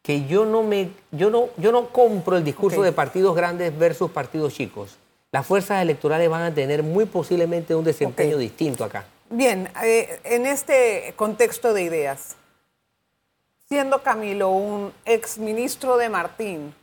que 0.00 0.24
yo 0.26 0.46
no 0.46 0.62
me 0.62 0.90
yo 1.10 1.28
no 1.28 1.50
yo 1.58 1.70
no 1.70 1.90
compro 1.90 2.38
el 2.38 2.42
discurso 2.42 2.82
de 2.82 2.90
partidos 2.90 3.36
grandes 3.36 3.78
versus 3.78 4.10
partidos 4.10 4.54
chicos. 4.54 4.96
Las 5.32 5.46
fuerzas 5.46 5.80
electorales 5.80 6.28
van 6.28 6.42
a 6.42 6.54
tener 6.54 6.82
muy 6.82 7.06
posiblemente 7.06 7.74
un 7.74 7.82
desempeño 7.82 8.36
distinto 8.36 8.84
acá. 8.84 9.06
Bien, 9.30 9.66
eh, 9.82 10.20
en 10.24 10.44
este 10.44 11.14
contexto 11.16 11.72
de 11.72 11.82
ideas, 11.84 12.36
siendo 13.66 14.02
Camilo 14.02 14.50
un 14.50 14.92
exministro 15.06 15.96
de 15.96 16.10
Martín, 16.10 16.74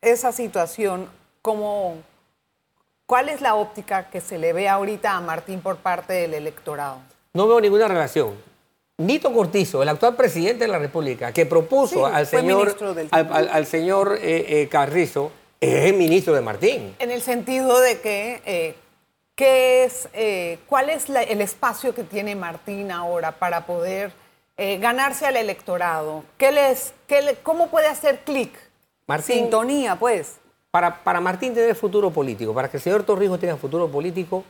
esa 0.00 0.30
situación, 0.30 1.08
¿cómo, 1.42 1.96
¿cuál 3.06 3.28
es 3.28 3.40
la 3.40 3.56
óptica 3.56 4.08
que 4.08 4.20
se 4.20 4.38
le 4.38 4.52
ve 4.52 4.68
ahorita 4.68 5.16
a 5.16 5.20
Martín 5.20 5.60
por 5.60 5.78
parte 5.78 6.12
del 6.12 6.34
electorado? 6.34 6.98
No 7.34 7.48
veo 7.48 7.60
ninguna 7.60 7.88
relación. 7.88 8.36
Nito 8.98 9.32
Cortizo, 9.32 9.82
el 9.82 9.88
actual 9.88 10.14
presidente 10.14 10.64
de 10.64 10.68
la 10.68 10.78
República, 10.78 11.32
que 11.32 11.44
propuso 11.44 12.06
Sí, 12.06 12.12
al 12.14 12.26
señor, 12.28 12.76
al, 13.10 13.48
al 13.48 13.66
señor 13.66 14.16
eh, 14.20 14.62
eh, 14.62 14.68
Carrizo, 14.68 15.32
es 15.60 15.84
el 15.86 15.94
ministro 15.94 16.34
de 16.34 16.40
Martín. 16.40 16.94
En 16.98 17.10
el 17.10 17.20
sentido 17.22 17.80
de 17.80 18.00
que, 18.00 18.42
eh, 18.44 18.74
¿qué 19.34 19.84
es, 19.84 20.08
eh, 20.12 20.58
¿cuál 20.66 20.88
es 20.90 21.08
la- 21.08 21.22
el 21.22 21.40
espacio 21.40 21.94
que 21.94 22.04
tiene 22.04 22.34
Martín 22.36 22.90
ahora 22.90 23.32
para 23.32 23.66
poder 23.66 24.12
eh, 24.60 24.78
ganarse 24.78 25.24
al 25.26 25.36
electorado? 25.36 26.24
¿Qué 26.36 26.50
les, 26.50 26.92
qué 27.06 27.22
le- 27.22 27.36
¿Cómo 27.36 27.68
puede 27.68 27.86
hacer 27.86 28.20
clic? 28.24 28.52
Martín- 29.06 29.36
Sintonía, 29.44 29.96
pues. 29.96 30.36
Para, 30.70 31.02
para 31.02 31.20
Martín 31.20 31.54
tener 31.54 31.74
futuro 31.76 32.10
político, 32.10 32.52
para 32.52 32.68
que 32.68 32.76
el 32.76 32.82
señor 32.82 33.02
Torrijos 33.04 33.38
tenga 33.40 33.56
futuro 33.56 33.88
político, 33.88 34.44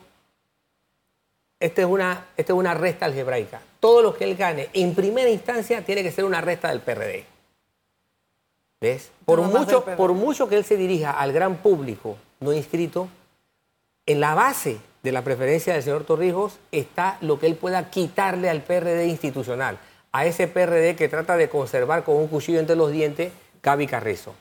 esta 1.61 1.83
es, 1.83 1.87
una, 1.87 2.27
esta 2.37 2.53
es 2.53 2.59
una 2.59 2.75
resta 2.75 3.05
algebraica. 3.07 3.61
Todo 3.81 4.01
lo 4.03 4.15
que 4.15 4.25
él 4.25 4.37
gane 4.37 4.69
en 4.73 4.95
primera 4.95 5.29
instancia 5.29 5.85
tiene 5.85 6.03
que 6.03 6.11
ser 6.11 6.25
una 6.25 6.41
resta 6.41 6.69
del 6.71 6.81
PRD. 6.81 7.25
¿Ves? 8.81 9.11
Por 9.25 9.41
No 9.41 9.49
mucho, 9.49 9.85
por 9.85 10.49
que 10.49 10.57
él 10.57 10.65
se 10.65 10.77
dirija 10.77 11.11
al 11.11 11.33
gran 11.33 11.57
público 11.57 12.17
no 12.41 12.53
inscrito, 12.53 13.09
en 14.07 14.21
la 14.21 14.35
base 14.35 14.79
de 15.03 15.13
la 15.13 15.23
preferencia 15.23 15.75
del 15.75 15.83
señor 15.83 16.05
Torrijos 16.05 16.59
está 16.73 17.19
lo 17.21 17.39
que 17.39 17.47
él 17.47 17.57
pueda 17.57 17.91
quitarle 17.91 18.49
al 18.49 18.63
PRD 18.63 19.07
institucional, 19.07 19.79
a 20.13 20.25
ese 20.25 20.49
PRD 20.49 20.97
que 20.97 21.09
trata 21.09 21.37
de 21.37 21.49
conservar 21.49 22.05
con 22.05 22.17
un 22.17 22.29
cuchillo 22.29 22.61
entre 22.61 22.77
los 22.77 22.91
dientes 22.93 23.33
Gaby 23.63 23.87
Carrizo. 23.87 24.35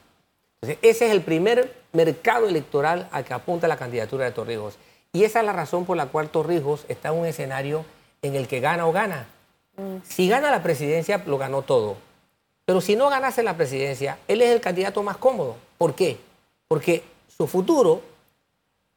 Entonces, 0.61 0.79
ese 0.81 1.05
es 1.07 1.11
el 1.11 1.21
primer 1.21 1.73
mercado 1.93 2.47
electoral 2.47 3.07
al 3.11 3.25
que 3.25 3.33
apunta 3.33 3.67
la 3.67 3.77
candidatura 3.77 4.25
de 4.25 4.31
Torrijos. 4.31 4.77
Y 5.13 5.23
esa 5.23 5.39
es 5.39 5.45
la 5.45 5.53
razón 5.53 5.85
por 5.85 5.97
la 5.97 6.07
cual 6.07 6.29
Torrijos 6.29 6.85
está 6.87 7.09
en 7.09 7.15
un 7.15 7.25
escenario 7.25 7.85
en 8.21 8.35
el 8.35 8.47
que 8.47 8.59
gana 8.59 8.87
o 8.87 8.91
gana. 8.91 9.27
Si 10.03 10.27
gana 10.27 10.49
la 10.49 10.63
presidencia, 10.63 11.23
lo 11.25 11.37
ganó 11.37 11.61
todo. 11.61 11.97
Pero 12.67 12.81
si 12.81 12.97
no 12.97 13.09
ganase 13.09 13.43
la 13.43 13.55
presidencia, 13.55 14.17
él 14.27 14.41
es 14.41 14.49
el 14.49 14.59
candidato 14.59 15.01
más 15.01 15.15
cómodo. 15.15 15.55
¿Por 15.77 15.95
qué? 15.95 16.17
Porque 16.67 17.01
su 17.29 17.47
futuro 17.47 18.01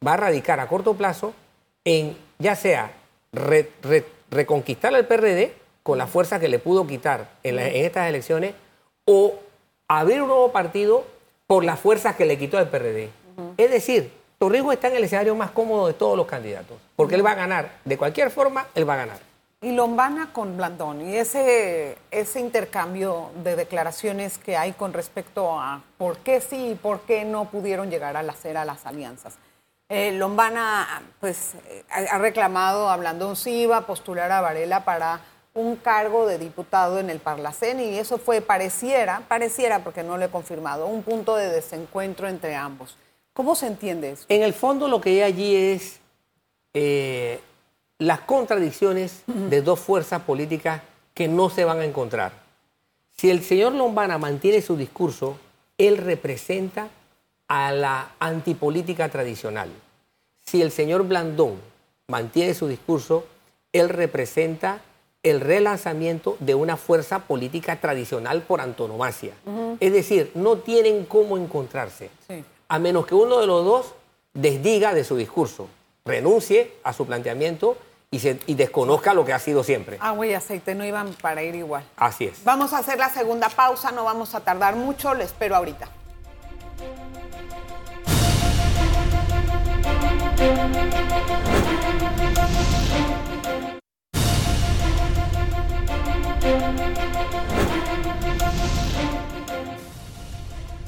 va 0.04 0.14
a 0.14 0.16
radicar 0.16 0.58
a 0.58 0.66
corto 0.66 0.94
plazo 0.94 1.32
en 1.84 2.16
ya 2.40 2.56
sea 2.56 2.90
re- 3.32 3.70
re- 3.82 4.04
reconquistar 4.28 4.92
al 4.92 5.06
PRD 5.06 5.54
con 5.84 5.98
la 5.98 6.08
fuerza 6.08 6.40
que 6.40 6.48
le 6.48 6.58
pudo 6.58 6.84
quitar 6.84 7.30
en, 7.44 7.54
la- 7.56 7.68
en 7.68 7.84
estas 7.84 8.08
elecciones 8.08 8.54
o 9.04 9.34
abrir 9.86 10.20
un 10.22 10.28
nuevo 10.28 10.50
partido 10.50 11.04
por 11.46 11.62
las 11.62 11.78
fuerzas 11.78 12.16
que 12.16 12.26
le 12.26 12.36
quitó 12.38 12.58
al 12.58 12.70
PRD. 12.70 13.08
Es 13.56 13.70
decir, 13.70 14.10
Torrijos 14.40 14.72
está 14.74 14.88
en 14.88 14.96
el 14.96 15.04
escenario 15.04 15.36
más 15.36 15.52
cómodo 15.52 15.86
de 15.86 15.94
todos 15.94 16.16
los 16.16 16.26
candidatos, 16.26 16.76
porque 16.96 17.14
él 17.14 17.24
va 17.24 17.32
a 17.32 17.34
ganar, 17.36 17.78
de 17.84 17.96
cualquier 17.96 18.30
forma, 18.32 18.66
él 18.74 18.88
va 18.88 18.94
a 18.94 18.96
ganar. 18.96 19.18
Y 19.62 19.72
Lombana 19.72 20.32
con 20.32 20.56
Blandón 20.56 21.06
y 21.06 21.16
ese, 21.16 21.98
ese 22.10 22.40
intercambio 22.40 23.30
de 23.44 23.56
declaraciones 23.56 24.38
que 24.38 24.56
hay 24.56 24.72
con 24.72 24.94
respecto 24.94 25.60
a 25.60 25.82
por 25.98 26.16
qué 26.18 26.40
sí 26.40 26.70
y 26.70 26.74
por 26.74 27.00
qué 27.02 27.26
no 27.26 27.50
pudieron 27.50 27.90
llegar 27.90 28.16
a 28.16 28.20
hacer 28.20 28.56
a 28.56 28.64
las 28.64 28.86
alianzas. 28.86 29.36
Eh, 29.90 30.12
Lombana 30.12 31.02
pues, 31.20 31.56
eh, 31.68 31.84
ha 31.90 32.16
reclamado 32.16 32.88
a 32.88 32.96
Blandón 32.96 33.36
sí 33.36 33.62
iba 33.62 33.76
a 33.76 33.86
postular 33.86 34.32
a 34.32 34.40
Varela 34.40 34.84
para 34.84 35.20
un 35.52 35.76
cargo 35.76 36.26
de 36.26 36.38
diputado 36.38 36.98
en 36.98 37.10
el 37.10 37.18
Parlacén 37.18 37.80
y 37.80 37.98
eso 37.98 38.16
fue, 38.16 38.40
pareciera, 38.40 39.22
pareciera 39.28 39.80
porque 39.80 40.02
no 40.02 40.16
lo 40.16 40.24
he 40.24 40.30
confirmado, 40.30 40.86
un 40.86 41.02
punto 41.02 41.36
de 41.36 41.50
desencuentro 41.50 42.28
entre 42.28 42.54
ambos. 42.54 42.96
¿Cómo 43.34 43.54
se 43.54 43.66
entiende 43.66 44.12
eso? 44.12 44.24
En 44.28 44.42
el 44.42 44.54
fondo 44.54 44.88
lo 44.88 45.00
que 45.00 45.10
hay 45.10 45.22
allí 45.22 45.56
es 45.56 46.00
eh, 46.72 47.40
las 48.00 48.20
contradicciones 48.20 49.22
de 49.26 49.62
dos 49.62 49.78
fuerzas 49.78 50.22
políticas 50.22 50.82
que 51.14 51.28
no 51.28 51.50
se 51.50 51.64
van 51.64 51.80
a 51.80 51.84
encontrar. 51.84 52.32
Si 53.16 53.30
el 53.30 53.44
señor 53.44 53.74
Lombana 53.74 54.16
mantiene 54.16 54.62
su 54.62 54.76
discurso, 54.76 55.36
él 55.76 55.98
representa 55.98 56.88
a 57.46 57.72
la 57.72 58.12
antipolítica 58.18 59.10
tradicional. 59.10 59.68
Si 60.46 60.62
el 60.62 60.72
señor 60.72 61.06
Blandón 61.06 61.56
mantiene 62.08 62.54
su 62.54 62.68
discurso, 62.68 63.26
él 63.72 63.90
representa 63.90 64.80
el 65.22 65.40
relanzamiento 65.40 66.38
de 66.40 66.54
una 66.54 66.78
fuerza 66.78 67.20
política 67.26 67.80
tradicional 67.80 68.40
por 68.42 68.62
antonomasia. 68.62 69.34
Es 69.78 69.92
decir, 69.92 70.30
no 70.34 70.56
tienen 70.56 71.04
cómo 71.04 71.36
encontrarse, 71.36 72.08
a 72.66 72.78
menos 72.78 73.06
que 73.06 73.14
uno 73.14 73.40
de 73.40 73.46
los 73.46 73.62
dos 73.62 73.94
desdiga 74.32 74.94
de 74.94 75.04
su 75.04 75.16
discurso, 75.16 75.68
renuncie 76.06 76.72
a 76.82 76.94
su 76.94 77.04
planteamiento 77.04 77.76
y, 78.12 78.18
se, 78.18 78.40
y 78.46 78.54
desconozca 78.54 79.14
lo 79.14 79.24
que 79.24 79.32
ha 79.32 79.38
sido 79.38 79.62
siempre. 79.62 79.96
Agua 80.00 80.26
y 80.26 80.34
aceite 80.34 80.74
no 80.74 80.84
iban 80.84 81.14
para 81.22 81.44
ir 81.44 81.54
igual. 81.54 81.84
Así 81.96 82.24
es. 82.24 82.42
Vamos 82.42 82.72
a 82.72 82.78
hacer 82.78 82.98
la 82.98 83.08
segunda 83.08 83.48
pausa, 83.48 83.92
no 83.92 84.02
vamos 84.02 84.34
a 84.34 84.40
tardar 84.40 84.74
mucho, 84.74 85.14
le 85.14 85.24
espero 85.24 85.54
ahorita. 85.54 85.88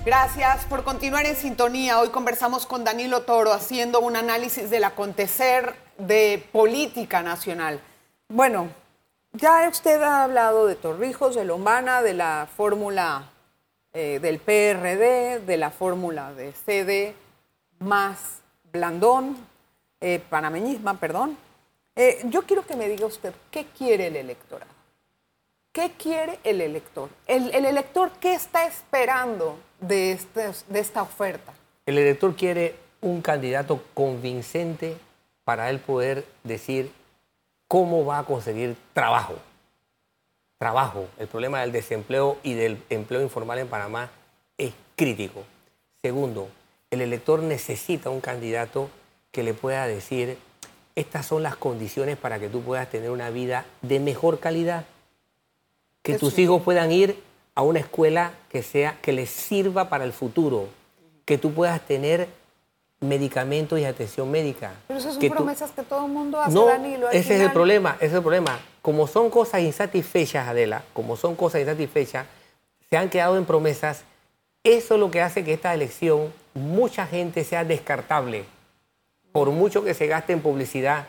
Gracias 0.04 0.64
por 0.64 0.82
continuar 0.82 1.26
en 1.26 1.36
sintonía. 1.36 2.00
Hoy 2.00 2.08
conversamos 2.08 2.66
con 2.66 2.82
Danilo 2.82 3.22
Toro 3.22 3.52
haciendo 3.52 4.00
un 4.00 4.16
análisis 4.16 4.68
del 4.68 4.82
acontecer 4.82 5.76
de 6.06 6.44
política 6.50 7.22
nacional. 7.22 7.80
Bueno, 8.28 8.68
ya 9.32 9.68
usted 9.68 10.02
ha 10.02 10.24
hablado 10.24 10.66
de 10.66 10.74
Torrijos, 10.74 11.34
de 11.34 11.44
Lombana, 11.44 12.02
de 12.02 12.14
la 12.14 12.48
fórmula 12.56 13.30
eh, 13.92 14.18
del 14.20 14.38
PRD, 14.38 15.40
de 15.40 15.56
la 15.56 15.70
fórmula 15.70 16.32
de 16.34 16.52
CD 16.52 17.14
más 17.78 18.40
Blandón, 18.72 19.36
eh, 20.00 20.20
panameñisma, 20.28 20.98
perdón. 20.98 21.36
Eh, 21.94 22.22
yo 22.24 22.42
quiero 22.42 22.66
que 22.66 22.74
me 22.74 22.88
diga 22.88 23.06
usted 23.06 23.32
qué 23.50 23.66
quiere 23.66 24.08
el 24.08 24.16
electorado. 24.16 24.72
¿Qué 25.72 25.92
quiere 25.92 26.38
el 26.44 26.60
elector? 26.60 27.08
El, 27.26 27.64
elector, 27.64 28.10
¿qué 28.20 28.34
está 28.34 28.66
esperando 28.66 29.58
de, 29.80 30.12
este, 30.12 30.50
de 30.68 30.80
esta 30.80 31.02
oferta? 31.02 31.54
El 31.86 31.96
elector 31.96 32.34
quiere 32.36 32.74
un 33.00 33.22
candidato 33.22 33.82
convincente 33.94 34.96
para 35.44 35.70
él 35.70 35.78
poder 35.80 36.24
decir 36.44 36.92
cómo 37.68 38.04
va 38.04 38.20
a 38.20 38.24
conseguir 38.24 38.76
trabajo. 38.92 39.34
Trabajo. 40.58 41.08
El 41.18 41.28
problema 41.28 41.60
del 41.60 41.72
desempleo 41.72 42.38
y 42.42 42.54
del 42.54 42.82
empleo 42.90 43.22
informal 43.22 43.58
en 43.58 43.68
Panamá 43.68 44.10
es 44.58 44.72
crítico. 44.96 45.42
Segundo, 46.00 46.48
el 46.90 47.00
elector 47.00 47.42
necesita 47.42 48.10
un 48.10 48.20
candidato 48.20 48.90
que 49.30 49.42
le 49.42 49.54
pueda 49.54 49.86
decir, 49.86 50.38
estas 50.94 51.26
son 51.26 51.42
las 51.42 51.56
condiciones 51.56 52.16
para 52.16 52.38
que 52.38 52.48
tú 52.48 52.62
puedas 52.62 52.90
tener 52.90 53.10
una 53.10 53.30
vida 53.30 53.64
de 53.80 53.98
mejor 53.98 54.38
calidad 54.38 54.84
que 56.02 56.18
tus 56.18 56.38
hijos 56.38 56.62
puedan 56.62 56.90
ir 56.90 57.22
a 57.54 57.62
una 57.62 57.78
escuela 57.78 58.34
que 58.50 58.62
sea 58.62 58.98
que 59.00 59.12
les 59.12 59.30
sirva 59.30 59.88
para 59.88 60.04
el 60.04 60.12
futuro, 60.12 60.68
que 61.24 61.38
tú 61.38 61.52
puedas 61.52 61.80
tener 61.86 62.28
medicamentos 63.02 63.78
y 63.78 63.84
atención 63.84 64.30
médica. 64.30 64.72
Pero 64.86 64.98
esas 64.98 65.14
son 65.14 65.28
promesas 65.28 65.70
que 65.72 65.82
todo 65.82 66.06
el 66.06 66.12
mundo 66.12 66.40
hace, 66.40 66.54
no, 66.54 66.66
Danilo. 66.66 67.10
Ese 67.10 67.36
es 67.36 67.42
el 67.42 67.52
problema, 67.52 67.96
ese 67.96 68.06
es 68.06 68.14
el 68.14 68.22
problema. 68.22 68.58
Como 68.80 69.06
son 69.06 69.28
cosas 69.28 69.60
insatisfechas, 69.60 70.48
Adela, 70.48 70.84
como 70.92 71.16
son 71.16 71.34
cosas 71.34 71.60
insatisfechas, 71.60 72.26
se 72.88 72.96
han 72.96 73.10
quedado 73.10 73.36
en 73.36 73.44
promesas. 73.44 74.04
Eso 74.64 74.94
es 74.94 75.00
lo 75.00 75.10
que 75.10 75.20
hace 75.20 75.44
que 75.44 75.52
esta 75.52 75.74
elección 75.74 76.32
mucha 76.54 77.06
gente 77.06 77.44
sea 77.44 77.64
descartable. 77.64 78.44
Por 79.32 79.50
mucho 79.50 79.82
que 79.82 79.94
se 79.94 80.06
gaste 80.06 80.32
en 80.32 80.40
publicidad, 80.40 81.06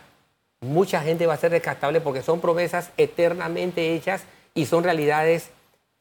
mucha 0.61 1.01
gente 1.01 1.27
va 1.27 1.35
a 1.35 1.37
ser 1.37 1.51
descartable 1.51 2.01
porque 2.01 2.23
son 2.23 2.41
promesas 2.41 2.89
eternamente 2.97 3.93
hechas 3.93 4.23
y 4.55 4.65
son 4.65 4.83
realidades 4.83 5.49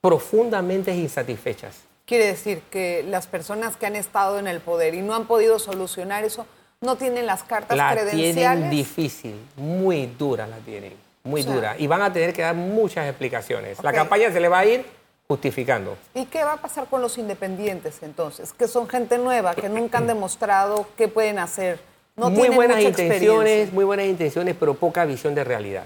profundamente 0.00 0.94
insatisfechas. 0.94 1.91
Quiere 2.12 2.26
decir 2.26 2.60
que 2.70 3.02
las 3.08 3.26
personas 3.26 3.78
que 3.78 3.86
han 3.86 3.96
estado 3.96 4.38
en 4.38 4.46
el 4.46 4.60
poder 4.60 4.92
y 4.92 5.00
no 5.00 5.14
han 5.14 5.24
podido 5.24 5.58
solucionar 5.58 6.24
eso, 6.24 6.44
no 6.82 6.96
tienen 6.96 7.24
las 7.24 7.42
cartas 7.42 7.74
la 7.74 7.90
credenciales. 7.90 8.34
tienen 8.34 8.70
difícil, 8.70 9.40
muy 9.56 10.04
dura 10.18 10.46
la 10.46 10.58
tienen, 10.58 10.92
muy 11.24 11.42
dura. 11.42 11.74
Y 11.78 11.86
van 11.86 12.02
a 12.02 12.12
tener 12.12 12.34
que 12.34 12.42
dar 12.42 12.54
muchas 12.54 13.08
explicaciones. 13.08 13.82
La 13.82 13.94
campaña 13.94 14.30
se 14.30 14.40
le 14.40 14.48
va 14.48 14.58
a 14.58 14.66
ir 14.66 14.84
justificando. 15.26 15.96
¿Y 16.12 16.26
qué 16.26 16.44
va 16.44 16.52
a 16.52 16.56
pasar 16.58 16.86
con 16.86 17.00
los 17.00 17.16
independientes 17.16 18.02
entonces? 18.02 18.52
Que 18.52 18.68
son 18.68 18.86
gente 18.90 19.16
nueva, 19.16 19.54
que 19.54 19.70
nunca 19.70 19.96
han 19.96 20.06
demostrado 20.06 20.86
qué 20.98 21.08
pueden 21.08 21.38
hacer. 21.38 21.80
No 22.14 22.28
muy 22.28 22.50
buenas 22.50 22.82
intenciones, 22.82 23.72
muy 23.72 23.86
buenas 23.86 24.04
intenciones, 24.04 24.54
pero 24.60 24.74
poca 24.74 25.06
visión 25.06 25.34
de 25.34 25.44
realidad. 25.44 25.84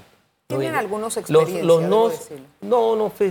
¿Tienen 0.48 0.74
algunos 0.74 1.18
experiencias? 1.18 1.64
Los, 1.64 1.82
no, 1.82 2.10
no, 2.62 2.96
no, 2.96 3.10
pues 3.10 3.30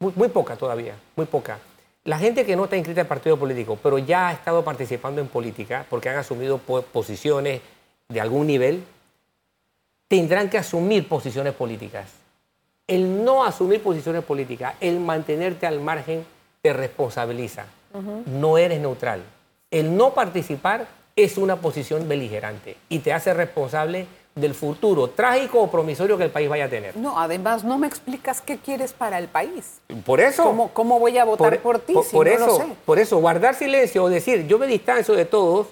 muy, 0.00 0.12
muy 0.16 0.28
poca 0.30 0.56
todavía, 0.56 0.96
muy 1.14 1.26
poca. 1.26 1.60
La 2.06 2.18
gente 2.18 2.46
que 2.46 2.54
no 2.54 2.64
está 2.64 2.76
inscrita 2.76 3.00
en 3.00 3.08
partido 3.08 3.36
político, 3.36 3.76
pero 3.82 3.98
ya 3.98 4.28
ha 4.28 4.32
estado 4.32 4.64
participando 4.64 5.20
en 5.20 5.26
política 5.26 5.84
porque 5.90 6.08
han 6.08 6.16
asumido 6.16 6.58
posiciones 6.58 7.60
de 8.08 8.20
algún 8.20 8.46
nivel, 8.46 8.84
tendrán 10.06 10.48
que 10.48 10.56
asumir 10.56 11.08
posiciones 11.08 11.52
políticas. 11.52 12.12
El 12.86 13.24
no 13.24 13.44
asumir 13.44 13.82
posiciones 13.82 14.22
políticas, 14.22 14.76
el 14.80 15.00
mantenerte 15.00 15.66
al 15.66 15.80
margen, 15.80 16.24
te 16.62 16.72
responsabiliza. 16.72 17.66
No 18.26 18.56
eres 18.56 18.80
neutral. 18.80 19.22
El 19.72 19.96
no 19.96 20.14
participar 20.14 20.86
es 21.16 21.36
una 21.36 21.56
posición 21.56 22.06
beligerante 22.06 22.76
y 22.88 23.00
te 23.00 23.12
hace 23.12 23.34
responsable 23.34 24.06
del 24.36 24.54
futuro 24.54 25.08
trágico 25.08 25.62
o 25.62 25.70
promisorio 25.70 26.18
que 26.18 26.24
el 26.24 26.30
país 26.30 26.48
vaya 26.48 26.66
a 26.66 26.68
tener. 26.68 26.94
No, 26.96 27.18
además 27.18 27.64
no 27.64 27.78
me 27.78 27.86
explicas 27.86 28.42
qué 28.42 28.58
quieres 28.58 28.92
para 28.92 29.18
el 29.18 29.28
país. 29.28 29.80
Por 30.04 30.20
eso. 30.20 30.44
¿Cómo, 30.44 30.68
cómo 30.74 31.00
voy 31.00 31.16
a 31.16 31.24
votar 31.24 31.58
por, 31.60 31.78
ti? 31.78 31.94
Por, 32.12 32.28
eso, 32.28 32.76
por 32.84 32.98
eso, 32.98 33.18
guardar 33.18 33.54
silencio 33.54 34.04
o 34.04 34.10
decir 34.10 34.46
yo 34.46 34.58
me 34.58 34.66
distancio 34.66 35.14
de 35.14 35.24
todos, 35.24 35.68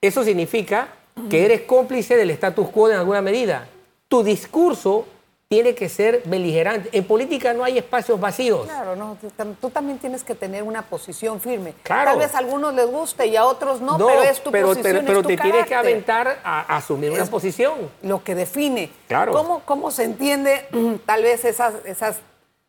eso 0.00 0.24
significa 0.24 0.88
que 1.30 1.44
eres 1.44 1.62
cómplice 1.62 2.16
del 2.16 2.30
status 2.30 2.68
quo 2.70 2.90
en 2.90 2.96
alguna 2.96 3.22
medida. 3.22 3.68
Tu 4.08 4.24
discurso 4.24 5.06
tiene 5.54 5.74
que 5.76 5.88
ser 5.88 6.22
beligerante. 6.24 6.88
En 6.90 7.04
política 7.04 7.54
no 7.54 7.62
hay 7.62 7.78
espacios 7.78 8.18
vacíos. 8.18 8.66
Claro, 8.66 8.96
no, 8.96 9.16
tú, 9.60 9.70
también 9.70 9.98
tienes 9.98 10.24
que 10.24 10.34
tener 10.34 10.64
una 10.64 10.82
posición 10.82 11.40
firme. 11.40 11.74
Tal 11.84 12.18
vez 12.18 12.34
a 12.34 12.38
algunos 12.38 12.74
les 12.74 12.86
guste 12.90 13.26
y 13.26 13.36
a 13.36 13.44
otros 13.44 13.80
no, 13.80 13.96
pero 13.96 14.22
es 14.22 14.42
tu 14.42 14.50
posición. 14.50 14.82
Pero, 14.82 15.06
pero 15.06 15.22
te 15.22 15.36
tienes 15.36 15.66
que 15.66 15.76
aventar 15.76 16.40
a, 16.42 16.76
asumir 16.76 17.12
una 17.12 17.26
posición. 17.26 17.88
Lo 18.02 18.24
que 18.24 18.34
define. 18.34 18.90
Claro. 19.06 19.32
¿Cómo, 19.32 19.60
cómo 19.64 19.92
se 19.92 20.02
entiende 20.02 20.66
tal 21.06 21.22
vez 21.22 21.44
esas, 21.44 21.74
esas 21.84 22.16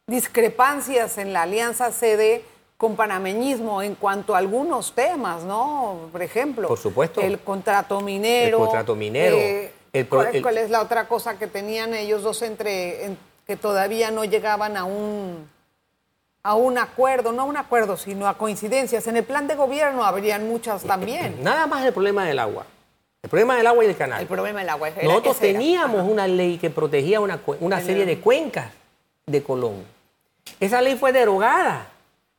discrepancias 0.06 1.18
en 1.18 1.34
la 1.34 1.42
alianza 1.42 1.92
CD 1.92 2.44
con 2.78 2.96
panameñismo 2.96 3.82
en 3.82 3.96
cuanto 3.96 4.36
a 4.36 4.38
algunos 4.38 4.94
temas, 4.94 5.44
¿no? 5.44 6.10
Por 6.12 6.22
ejemplo, 6.22 6.68
Por 6.68 6.78
supuesto. 6.78 7.20
el 7.22 7.40
contrato 7.40 8.00
minero. 8.02 8.58
El 8.58 8.64
contrato 8.64 8.96
minero. 8.96 9.38
Eh, 9.38 9.72
¿Cuál, 10.04 10.58
es 10.58 10.70
la 10.70 10.82
otra 10.82 11.08
cosa 11.08 11.38
que 11.40 11.48
tenían 11.48 11.94
ellos 11.94 12.24
dos 12.24 12.42
entre 12.42 13.16
que 13.48 13.56
todavía 13.56 14.12
no 14.12 14.26
llegaban 14.26 14.76
a 14.76 14.84
un 14.84 15.50
a 16.44 16.54
un 16.54 16.78
acuerdo, 16.78 17.32
no 17.32 17.42
a 17.42 17.46
un 17.46 17.58
acuerdo, 17.58 17.98
sino 17.98 18.28
a 18.28 18.38
coincidencias? 18.38 19.08
En 19.08 19.18
el 19.18 19.24
plan 19.24 19.48
de 19.48 19.56
gobierno 19.56 20.04
habrían 20.04 20.48
muchas 20.48 20.84
también. 20.84 21.42
Nada 21.42 21.66
más 21.66 21.86
el 21.86 21.94
problema 21.94 22.26
del 22.26 22.40
agua. 22.40 22.66
El 23.24 23.30
problema 23.30 23.56
del 23.56 23.66
agua 23.66 23.84
y 23.84 23.88
del 23.88 23.98
canal. 23.98 24.22
El 24.22 24.28
problema 24.28 24.60
del 24.60 24.70
agua. 24.70 24.90
Nosotros 25.02 25.40
teníamos 25.40 26.08
una 26.08 26.28
ley 26.28 26.58
que 26.58 26.70
protegía 26.70 27.20
una, 27.20 27.40
una 27.60 27.82
serie 27.82 28.06
de 28.06 28.20
cuencas 28.20 28.72
de 29.26 29.42
Colón. 29.42 29.84
Esa 30.60 30.82
ley 30.82 30.96
fue 30.96 31.12
derogada. 31.12 31.88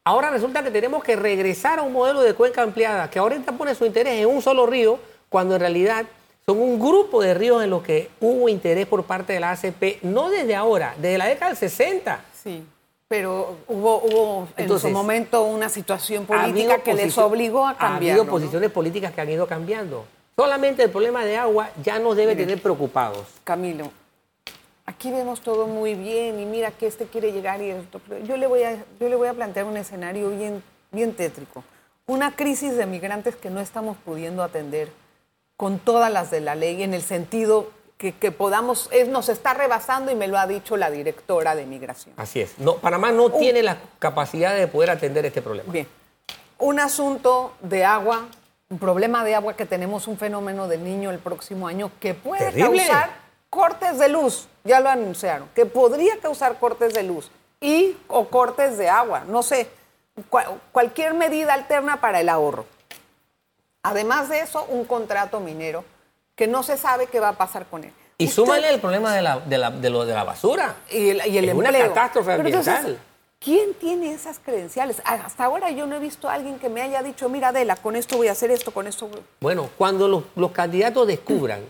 Ahora 0.04 0.30
resulta 0.30 0.62
que 0.62 0.70
tenemos 0.70 1.02
que 1.02 1.16
regresar 1.16 1.80
a 1.80 1.82
un 1.82 1.92
modelo 1.92 2.22
de 2.22 2.34
cuenca 2.34 2.62
ampliada, 2.62 3.10
que 3.10 3.18
ahorita 3.18 3.50
pone 3.52 3.74
su 3.74 3.84
interés 3.84 4.20
en 4.20 4.26
un 4.26 4.40
solo 4.40 4.66
río, 4.66 5.00
cuando 5.28 5.56
en 5.56 5.60
realidad 5.60 6.06
Son 6.48 6.60
un 6.60 6.78
grupo 6.78 7.20
de 7.20 7.34
ríos 7.34 7.64
en 7.64 7.70
los 7.70 7.82
que 7.82 8.08
hubo 8.20 8.48
interés 8.48 8.86
por 8.86 9.02
parte 9.02 9.32
de 9.32 9.40
la 9.40 9.50
ACP, 9.50 10.02
no 10.02 10.30
desde 10.30 10.54
ahora, 10.54 10.94
desde 10.96 11.18
la 11.18 11.26
década 11.26 11.48
del 11.48 11.58
60. 11.58 12.24
Sí, 12.40 12.64
pero 13.08 13.56
hubo, 13.66 13.96
hubo 14.04 14.48
en 14.56 14.78
su 14.78 14.90
momento 14.90 15.42
una 15.42 15.68
situación 15.68 16.22
Ha 16.22 16.26
política 16.26 16.78
que 16.84 16.94
les 16.94 17.18
obligó 17.18 17.66
a 17.66 17.70
Ha 17.70 17.76
cambiar. 17.76 18.18
habido 18.18 18.30
posiciones 18.30 18.70
políticas 18.70 19.12
que 19.12 19.20
han 19.20 19.30
ido 19.30 19.48
cambiando. 19.48 20.04
Solamente 20.36 20.84
el 20.84 20.90
problema 20.90 21.24
de 21.24 21.36
agua 21.36 21.70
ya 21.82 21.98
nos 21.98 22.14
debe 22.14 22.36
tener 22.36 22.62
preocupados. 22.62 23.26
Camilo, 23.42 23.90
aquí 24.84 25.10
vemos 25.10 25.40
todo 25.40 25.66
muy 25.66 25.94
bien 25.94 26.38
y 26.38 26.44
mira 26.44 26.70
que 26.70 26.86
este 26.86 27.06
quiere 27.06 27.32
llegar 27.32 27.60
y 27.60 27.70
esto, 27.70 28.00
yo 28.24 28.36
le 28.36 28.46
voy 28.46 28.62
a, 28.62 28.84
yo 29.00 29.08
le 29.08 29.16
voy 29.16 29.26
a 29.26 29.34
plantear 29.34 29.66
un 29.66 29.78
escenario 29.78 30.30
bien, 30.30 30.62
bien 30.92 31.12
tétrico. 31.12 31.64
Una 32.06 32.36
crisis 32.36 32.76
de 32.76 32.86
migrantes 32.86 33.34
que 33.34 33.50
no 33.50 33.58
estamos 33.60 33.96
pudiendo 34.04 34.44
atender 34.44 34.90
con 35.56 35.78
todas 35.78 36.12
las 36.12 36.30
de 36.30 36.40
la 36.40 36.54
ley 36.54 36.82
en 36.82 36.94
el 36.94 37.02
sentido 37.02 37.70
que, 37.98 38.12
que 38.12 38.30
podamos, 38.30 38.88
es, 38.92 39.08
nos 39.08 39.28
está 39.30 39.54
rebasando 39.54 40.12
y 40.12 40.14
me 40.14 40.28
lo 40.28 40.38
ha 40.38 40.46
dicho 40.46 40.76
la 40.76 40.90
directora 40.90 41.54
de 41.54 41.64
migración. 41.64 42.14
Así 42.18 42.40
es. 42.42 42.58
No, 42.58 42.76
Panamá 42.76 43.10
no 43.10 43.30
tiene 43.30 43.62
la 43.62 43.78
capacidad 43.98 44.54
de 44.54 44.66
poder 44.68 44.90
atender 44.90 45.24
este 45.24 45.40
problema. 45.40 45.72
Bien, 45.72 45.88
un 46.58 46.78
asunto 46.78 47.54
de 47.62 47.84
agua, 47.86 48.26
un 48.68 48.78
problema 48.78 49.24
de 49.24 49.34
agua 49.34 49.54
que 49.54 49.64
tenemos 49.64 50.08
un 50.08 50.18
fenómeno 50.18 50.68
del 50.68 50.84
niño 50.84 51.10
el 51.10 51.18
próximo 51.20 51.68
año 51.68 51.90
que 52.00 52.12
puede 52.12 52.50
Terrible. 52.50 52.84
causar 52.86 53.10
cortes 53.48 53.98
de 53.98 54.08
luz, 54.10 54.48
ya 54.64 54.80
lo 54.80 54.90
anunciaron, 54.90 55.48
que 55.54 55.64
podría 55.64 56.18
causar 56.20 56.58
cortes 56.58 56.92
de 56.92 57.02
luz 57.02 57.30
y 57.62 57.96
o 58.08 58.26
cortes 58.28 58.76
de 58.76 58.90
agua, 58.90 59.22
no 59.26 59.42
sé, 59.42 59.70
cua- 60.30 60.58
cualquier 60.72 61.14
medida 61.14 61.54
alterna 61.54 61.98
para 62.02 62.20
el 62.20 62.28
ahorro. 62.28 62.66
Además 63.86 64.28
de 64.28 64.40
eso, 64.40 64.64
un 64.68 64.84
contrato 64.84 65.38
minero 65.40 65.84
que 66.34 66.46
no 66.48 66.62
se 66.64 66.76
sabe 66.76 67.06
qué 67.06 67.20
va 67.20 67.28
a 67.30 67.32
pasar 67.38 67.66
con 67.66 67.84
él. 67.84 67.92
Y 68.18 68.24
Usted- 68.24 68.34
súmale 68.34 68.68
el 68.70 68.80
problema 68.80 69.14
de 69.14 69.22
la, 69.22 69.38
de 69.38 69.58
la- 69.58 69.70
de 69.70 69.90
lo 69.90 70.04
de 70.04 70.12
la 70.14 70.24
basura. 70.24 70.74
y 70.90 71.10
el, 71.10 71.22
y 71.26 71.38
el 71.38 71.48
Es 71.50 71.54
una 71.54 71.68
empleo. 71.68 71.88
catástrofe 71.94 72.36
Pero 72.36 72.48
entonces, 72.48 72.74
ambiental. 72.74 73.02
¿Quién 73.38 73.74
tiene 73.74 74.12
esas 74.12 74.38
credenciales? 74.38 75.00
Hasta 75.04 75.44
ahora 75.44 75.70
yo 75.70 75.86
no 75.86 75.94
he 75.96 75.98
visto 76.00 76.28
a 76.28 76.32
alguien 76.34 76.58
que 76.58 76.68
me 76.68 76.82
haya 76.82 77.02
dicho, 77.02 77.28
mira 77.28 77.48
Adela, 77.48 77.76
con 77.76 77.94
esto 77.94 78.16
voy 78.16 78.26
a 78.28 78.32
hacer 78.32 78.50
esto, 78.50 78.72
con 78.72 78.86
esto 78.88 79.06
voy-". 79.08 79.22
Bueno, 79.40 79.70
cuando 79.78 80.08
los, 80.08 80.24
los 80.34 80.50
candidatos 80.50 81.06
descubran 81.06 81.60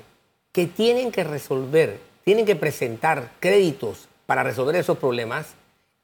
que 0.52 0.66
tienen 0.66 1.12
que 1.12 1.22
resolver, 1.24 2.00
tienen 2.24 2.46
que 2.46 2.57
presentar 2.57 3.31
créditos 3.40 4.09
para 4.24 4.42
resolver 4.42 4.74
esos 4.76 4.96
problemas, 4.96 5.48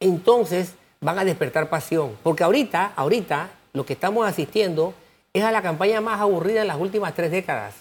entonces 0.01 0.75
van 1.01 1.19
a 1.19 1.25
despertar 1.25 1.69
pasión. 1.71 2.17
Porque 2.23 2.45
ahorita, 2.45 2.93
ahorita, 2.97 3.49
lo 3.73 3.87
que 3.87 3.95
estamos 3.95 4.27
asistiendo 4.29 4.93
es 5.33 5.45
a 5.45 5.53
la 5.53 5.63
campaña 5.63 6.01
más 6.01 6.21
aburrida 6.21 6.63
en 6.63 6.69
las 6.69 6.79
últimas 6.79 7.15
tres 7.15 7.31
décadas. 7.31 7.75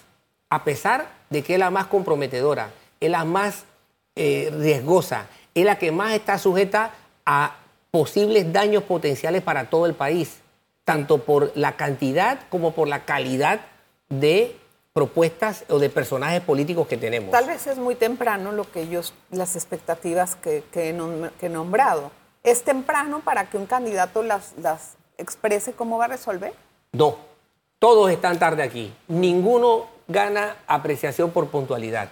A 0.50 0.64
pesar 0.64 1.10
de 1.30 1.44
que 1.44 1.54
es 1.54 1.60
la 1.60 1.70
más 1.70 1.88
comprometedora, 1.88 2.72
es 3.00 3.10
la 3.10 3.26
más 3.26 3.66
eh, 4.16 4.52
riesgosa, 4.58 5.28
es 5.56 5.66
la 5.66 5.78
que 5.78 5.92
más 5.92 6.14
está 6.14 6.38
sujeta 6.38 6.92
a 7.26 7.56
posibles 7.92 8.52
daños 8.52 8.84
potenciales 8.84 9.42
para 9.42 9.70
todo 9.70 9.86
el 9.86 9.94
país, 9.94 10.40
tanto 10.86 11.20
por 11.20 11.52
la 11.56 11.76
cantidad 11.76 12.40
como 12.50 12.74
por 12.74 12.88
la 12.88 13.06
calidad 13.06 13.62
de 14.10 14.56
propuestas 14.94 15.64
o 15.70 15.80
de 15.80 15.90
personajes 15.90 16.42
políticos 16.42 16.88
que 16.88 16.98
tenemos. 16.98 17.32
Tal 17.32 17.48
vez 17.48 17.66
es 17.68 17.78
muy 17.78 17.96
temprano 17.96 18.52
lo 18.52 18.70
que 18.70 18.88
yo, 18.90 19.02
las 19.30 19.56
expectativas 19.56 20.36
que, 20.36 20.64
que 20.72 20.90
he 20.90 21.50
nombrado. 21.50 22.12
¿Es 22.44 22.64
temprano 22.64 23.22
para 23.22 23.50
que 23.50 23.58
un 23.58 23.68
candidato 23.68 24.24
las, 24.24 24.54
las 24.58 24.96
exprese 25.18 25.74
cómo 25.74 25.98
va 25.98 26.06
a 26.06 26.10
resolver? 26.10 26.54
No, 26.92 27.18
todos 27.82 28.12
están 28.12 28.38
tarde 28.38 28.62
aquí. 28.62 28.94
Ninguno 29.08 29.88
gana 30.08 30.56
apreciación 30.68 31.32
por 31.32 31.48
puntualidad. 31.48 32.10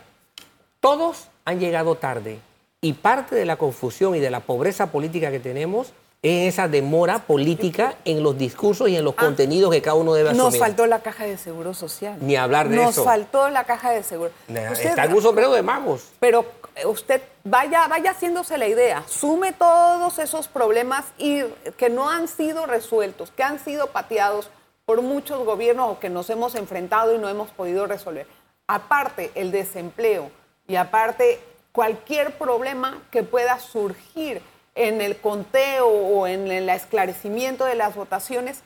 Todos 0.80 1.28
han 1.46 1.60
llegado 1.60 1.94
tarde. 1.94 2.40
Y 2.82 2.94
parte 2.94 3.36
de 3.36 3.46
la 3.46 3.56
confusión 3.58 4.16
y 4.16 4.20
de 4.20 4.32
la 4.32 4.40
pobreza 4.40 4.88
política 4.88 5.30
que 5.30 5.40
tenemos 5.40 5.94
es 6.24 6.54
esa 6.56 6.68
demora 6.68 7.20
política 7.20 7.94
en 8.04 8.24
los 8.24 8.36
discursos 8.36 8.90
y 8.90 8.96
en 8.98 9.06
los 9.06 9.14
contenidos 9.14 9.70
que 9.72 9.82
cada 9.84 9.94
uno 9.94 10.14
debe 10.16 10.30
asumir. 10.32 10.44
Nos 10.46 10.58
faltó 10.58 10.88
la 10.88 11.02
caja 11.04 11.26
de 11.26 11.38
seguro 11.38 11.76
social. 11.76 12.18
Ni 12.20 12.36
hablar 12.36 12.68
de 12.68 12.76
Nos 12.76 12.94
eso. 12.94 13.04
faltó 13.04 13.50
la 13.50 13.64
caja 13.66 13.92
de 13.92 14.02
seguro. 14.02 14.32
Usted- 14.48 14.86
Está 14.90 15.06
en 15.06 15.14
un 15.14 15.22
sombrero 15.22 15.52
de 15.52 15.62
magos. 15.62 16.06
Pero 16.20 16.46
usted 16.86 17.22
vaya, 17.44 17.88
vaya 17.88 18.12
haciéndose 18.12 18.58
la 18.58 18.68
idea, 18.68 19.04
sume 19.08 19.54
todos 19.54 20.18
esos 20.18 20.48
problemas 20.48 21.06
y 21.20 21.44
que 21.78 21.90
no 21.92 22.10
han 22.10 22.28
sido 22.28 22.66
resueltos, 22.66 23.30
que 23.32 23.44
han 23.44 23.60
sido 23.64 23.88
pateados 23.88 24.50
por 24.90 25.04
muchos 25.04 25.46
gobiernos 25.46 26.00
que 26.00 26.10
nos 26.10 26.32
hemos 26.32 26.56
enfrentado 26.56 27.14
y 27.14 27.20
no 27.20 27.30
hemos 27.30 27.52
podido 27.52 27.86
resolver. 27.86 28.26
Aparte 28.66 29.30
el 29.36 29.52
desempleo 29.52 30.32
y 30.68 30.78
aparte 30.78 31.40
cualquier 31.72 32.36
problema 32.40 33.00
que 33.12 33.22
pueda 33.22 33.60
surgir 33.60 34.42
en 34.74 35.00
el 35.02 35.18
conteo 35.18 35.86
o 35.88 36.26
en 36.26 36.48
el 36.50 36.68
esclarecimiento 36.70 37.66
de 37.66 37.76
las 37.76 37.94
votaciones, 37.94 38.64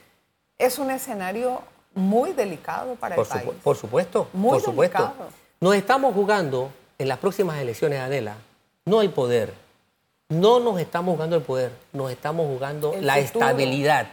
es 0.60 0.80
un 0.80 0.92
escenario 0.92 1.62
muy 1.94 2.32
delicado 2.32 2.96
para 2.96 3.18
Por, 3.18 3.26
el 3.26 3.30
país. 3.30 3.50
por 3.62 3.76
supuesto, 3.76 4.30
Muy 4.32 4.52
por 4.52 4.62
supuesto. 4.62 5.00
delicado. 5.00 5.28
Nos 5.60 5.76
estamos 5.76 6.14
jugando 6.14 6.70
en 7.00 7.10
las 7.10 7.18
próximas 7.18 7.60
elecciones, 7.60 8.00
Adela, 8.00 8.38
no 8.86 9.02
el 9.02 9.10
poder. 9.10 9.54
No 10.30 10.62
nos 10.62 10.80
estamos 10.80 11.16
jugando 11.16 11.36
el 11.36 11.42
poder, 11.42 11.74
nos 11.92 12.10
estamos 12.12 12.48
jugando 12.48 12.94
El 12.94 13.06
la 13.08 13.16
futuro. 13.16 13.46
estabilidad. 13.46 14.08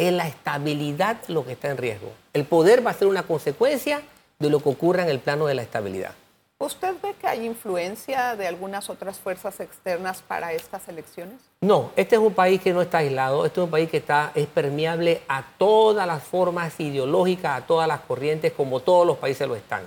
Es 0.00 0.14
la 0.14 0.26
estabilidad 0.26 1.18
lo 1.28 1.44
que 1.44 1.52
está 1.52 1.68
en 1.68 1.76
riesgo. 1.76 2.10
El 2.32 2.46
poder 2.46 2.86
va 2.86 2.90
a 2.90 2.94
ser 2.94 3.06
una 3.06 3.24
consecuencia 3.24 4.00
de 4.38 4.48
lo 4.48 4.60
que 4.60 4.70
ocurra 4.70 5.02
en 5.02 5.10
el 5.10 5.18
plano 5.18 5.44
de 5.44 5.52
la 5.52 5.60
estabilidad. 5.60 6.12
¿Usted 6.58 6.94
ve 7.02 7.14
que 7.20 7.26
hay 7.26 7.44
influencia 7.44 8.34
de 8.34 8.46
algunas 8.46 8.88
otras 8.88 9.18
fuerzas 9.18 9.60
externas 9.60 10.22
para 10.26 10.54
estas 10.54 10.88
elecciones? 10.88 11.34
No, 11.60 11.90
este 11.96 12.16
es 12.16 12.20
un 12.22 12.32
país 12.32 12.62
que 12.62 12.72
no 12.72 12.80
está 12.80 12.98
aislado, 12.98 13.44
este 13.44 13.60
es 13.60 13.64
un 13.64 13.70
país 13.70 13.90
que 13.90 13.98
está, 13.98 14.32
es 14.34 14.46
permeable 14.46 15.20
a 15.28 15.44
todas 15.58 16.06
las 16.06 16.22
formas 16.22 16.80
ideológicas, 16.80 17.62
a 17.62 17.66
todas 17.66 17.86
las 17.86 18.00
corrientes, 18.00 18.54
como 18.54 18.80
todos 18.80 19.06
los 19.06 19.18
países 19.18 19.46
lo 19.46 19.54
están. 19.54 19.82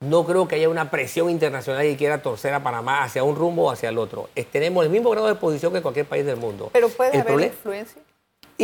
No 0.00 0.24
creo 0.24 0.48
que 0.48 0.54
haya 0.54 0.70
una 0.70 0.90
presión 0.90 1.28
internacional 1.28 1.82
que 1.82 1.98
quiera 1.98 2.22
torcer 2.22 2.54
a 2.54 2.62
Panamá 2.62 3.04
hacia 3.04 3.22
un 3.24 3.36
rumbo 3.36 3.64
o 3.64 3.70
hacia 3.70 3.90
el 3.90 3.98
otro. 3.98 4.30
Tenemos 4.50 4.86
el 4.86 4.90
mismo 4.90 5.10
grado 5.10 5.26
de 5.26 5.34
posición 5.34 5.70
que 5.74 5.82
cualquier 5.82 6.06
país 6.06 6.24
del 6.24 6.38
mundo. 6.38 6.70
Pero 6.72 6.88
puede 6.88 7.14
El 7.14 7.20
haber 7.20 7.48
influencia. 7.48 8.00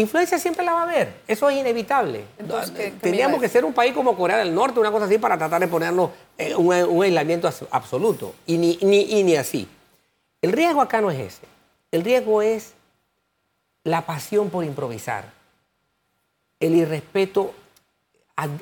Influencia 0.00 0.38
siempre 0.38 0.64
la 0.64 0.72
va 0.74 0.80
a 0.80 0.82
haber, 0.85 1.14
eso 1.26 1.48
es 1.48 1.56
inevitable. 1.56 2.24
Entonces, 2.38 2.70
¿qué- 2.70 2.76
qué 2.76 2.82
me 2.82 2.87
iba 2.90 2.96
a 2.96 3.00
Tendríamos 3.00 3.40
que 3.40 3.48
ser 3.48 3.64
un 3.64 3.72
país 3.72 3.92
como 3.94 4.16
Corea 4.16 4.37
del 4.38 4.54
Norte, 4.54 4.78
una 4.78 4.90
cosa 4.90 5.06
así, 5.06 5.18
para 5.18 5.38
tratar 5.38 5.61
de 5.61 5.68
ponernos 5.68 6.11
eh, 6.38 6.54
un, 6.54 6.66
un 6.72 7.02
aislamiento 7.02 7.48
absoluto. 7.70 8.35
Y 8.46 8.59
ni, 8.59 8.78
ni- 8.82 9.18
y 9.18 9.22
ni 9.24 9.37
así. 9.37 9.66
El 10.42 10.52
riesgo 10.52 10.80
acá 10.82 11.00
no 11.00 11.11
es 11.11 11.18
ese. 11.18 11.46
El 11.90 12.04
riesgo 12.04 12.42
es 12.42 12.74
la 13.85 14.04
pasión 14.04 14.50
por 14.50 14.64
improvisar, 14.64 15.32
el 16.61 16.74
irrespeto, 16.74 17.54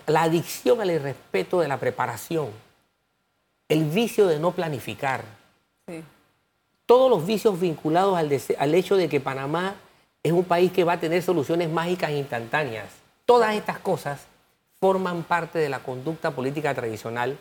la 0.06 0.22
adicción 0.22 0.80
al 0.80 0.90
irrespeto 0.90 1.60
de 1.60 1.68
la 1.68 1.78
preparación, 1.78 2.48
el 3.68 3.84
vicio 3.86 4.26
de 4.26 4.38
no 4.38 4.52
planificar 4.52 5.22
Sí. 5.88 6.02
todos 6.86 7.10
los 7.10 7.26
vicios 7.26 7.58
vinculados 7.60 8.16
al, 8.16 8.30
al 8.58 8.74
hecho 8.74 8.96
de 8.96 9.08
que 9.08 9.20
Panamá 9.20 9.74
es 10.24 10.32
un 10.32 10.44
país 10.44 10.72
que 10.72 10.84
va 10.84 10.94
a 10.94 11.00
tener 11.00 11.22
soluciones 11.22 11.68
mágicas 11.68 12.10
instantáneas. 12.10 12.86
Todas 13.26 13.54
estas 13.54 13.78
cosas 13.78 14.20
forman 14.80 15.22
parte 15.22 15.58
de 15.58 15.68
la 15.68 15.80
conducta 15.80 16.30
política 16.30 16.74
tradicional 16.74 17.38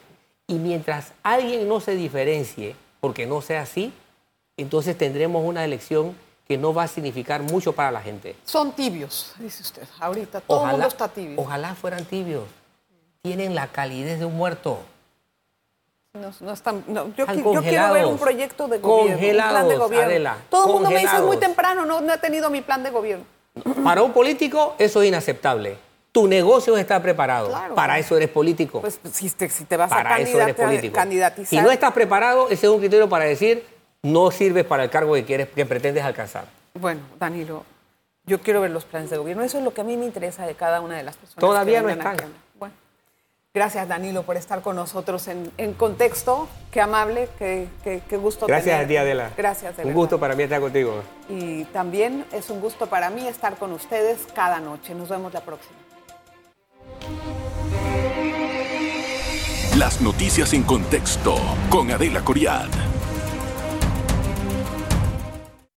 y 0.47 0.55
mientras 0.55 1.13
alguien 1.23 1.67
no 1.67 1.79
se 1.79 1.95
diferencie, 1.95 2.75
porque 2.99 3.25
no 3.25 3.41
sea 3.41 3.61
así, 3.61 3.93
entonces 4.57 4.97
tendremos 4.97 5.43
una 5.45 5.63
elección 5.63 6.15
que 6.45 6.57
no 6.57 6.73
va 6.73 6.83
a 6.83 6.87
significar 6.87 7.41
mucho 7.41 7.73
para 7.73 7.89
la 7.89 8.01
gente. 8.01 8.35
Son 8.43 8.73
tibios, 8.73 9.33
dice 9.39 9.63
usted. 9.63 9.87
Ahorita 9.99 10.41
todo 10.41 10.65
el 10.65 10.71
mundo 10.71 10.87
está 10.87 11.07
tibio. 11.07 11.39
ojalá 11.39 11.75
fueran 11.75 12.03
tibios. 12.03 12.43
Tienen 13.21 13.55
la 13.55 13.67
calidez 13.67 14.19
de 14.19 14.25
un 14.25 14.35
muerto. 14.35 14.79
No, 16.13 16.31
no 16.41 16.51
están, 16.53 16.83
no, 16.87 17.07
yo, 17.15 17.23
Están 17.23 17.37
qui- 17.43 17.53
yo 17.55 17.61
quiero 17.63 17.91
ver 17.91 18.03
congelados. 18.03 18.11
un 18.11 18.17
proyecto 18.19 18.67
de 18.67 18.77
gobierno, 18.77 19.13
un 19.13 19.17
plan 19.17 19.23
de 19.23 19.31
Congelados, 19.39 19.79
gobierno. 19.79 20.05
Adela, 20.07 20.37
todo 20.47 20.67
el 20.67 20.73
mundo 20.73 20.89
me 20.91 20.95
dice 20.99 21.05
es 21.07 21.11
muy 21.13 21.21
congelados. 21.21 21.39
temprano, 21.39 21.85
no, 21.87 22.01
no 22.01 22.13
he 22.13 22.17
tenido 22.19 22.49
mi 22.51 22.61
plan 22.61 22.83
de 22.83 22.91
gobierno. 22.91 23.25
Para 23.83 24.03
un 24.03 24.13
político 24.13 24.75
eso 24.77 25.01
es 25.01 25.07
inaceptable. 25.07 25.75
Tu 26.11 26.27
negocio 26.27 26.77
está 26.77 27.01
preparado. 27.01 27.47
Claro. 27.49 27.73
Para 27.73 27.97
eso 27.97 28.15
eres 28.15 28.29
político. 28.29 28.81
Pues 28.81 28.99
si 29.11 29.27
te, 29.31 29.49
si 29.49 29.65
te 29.65 29.75
vas 29.75 29.89
para 29.89 30.13
a 30.13 30.19
eso 30.19 30.39
eres 30.39 30.53
político. 30.55 30.93
candidatizar. 30.93 31.47
Si 31.49 31.59
no 31.59 31.71
estás 31.71 31.91
preparado, 31.93 32.45
ese 32.51 32.67
es 32.67 32.71
un 32.71 32.77
criterio 32.77 33.09
para 33.09 33.25
decir 33.25 33.65
no 34.03 34.29
sirves 34.29 34.65
para 34.65 34.83
el 34.83 34.91
cargo 34.91 35.15
que 35.15 35.25
quieres, 35.25 35.49
que 35.49 35.65
pretendes 35.65 36.03
alcanzar. 36.03 36.45
Bueno, 36.75 37.01
Danilo, 37.19 37.63
yo 38.27 38.39
quiero 38.39 38.61
ver 38.61 38.69
los 38.69 38.85
planes 38.85 39.09
de 39.09 39.17
gobierno. 39.17 39.41
Eso 39.41 39.57
es 39.57 39.63
lo 39.63 39.73
que 39.73 39.81
a 39.81 39.83
mí 39.83 39.97
me 39.97 40.05
interesa 40.05 40.45
de 40.45 40.53
cada 40.53 40.79
una 40.81 40.95
de 40.95 41.01
las 41.01 41.15
personas. 41.17 41.39
Todavía 41.39 41.79
que 41.79 41.83
no 41.85 41.89
están. 41.89 42.07
aquí 42.07 42.21
a 42.21 42.25
hablar. 42.25 42.39
Bueno, 42.59 42.75
gracias, 43.55 43.87
Danilo, 43.87 44.23
por 44.23 44.35
estar 44.35 44.61
con 44.61 44.75
nosotros 44.75 45.27
en, 45.27 45.51
en 45.57 45.73
contexto. 45.73 46.47
Qué 46.71 46.81
amable, 46.81 47.29
qué, 47.37 47.67
qué- 47.83 48.01
qué 48.09 48.17
gusto 48.17 48.47
Gracias 48.47 48.83
a 48.83 48.87
ti, 48.87 48.97
Adela. 48.97 49.29
Gracias, 49.37 49.77
de 49.77 49.83
Un 49.83 49.89
verdad. 49.89 49.99
gusto 49.99 50.19
para 50.19 50.35
mí 50.35 50.41
estar 50.43 50.59
contigo. 50.59 51.03
Y 51.29 51.63
también 51.65 52.25
es 52.31 52.49
un 52.49 52.59
gusto 52.59 52.87
para 52.87 53.11
mí 53.11 53.27
estar 53.27 53.55
con 53.57 53.71
ustedes 53.73 54.21
cada 54.33 54.59
noche. 54.59 54.95
Nos 54.95 55.07
vemos 55.09 55.31
la 55.33 55.41
próxima. 55.41 55.75
Las 59.77 60.01
noticias 60.01 60.53
en 60.53 60.63
contexto 60.63 61.35
con 61.69 61.91
Adela 61.91 62.21
Coriad. 62.25 62.69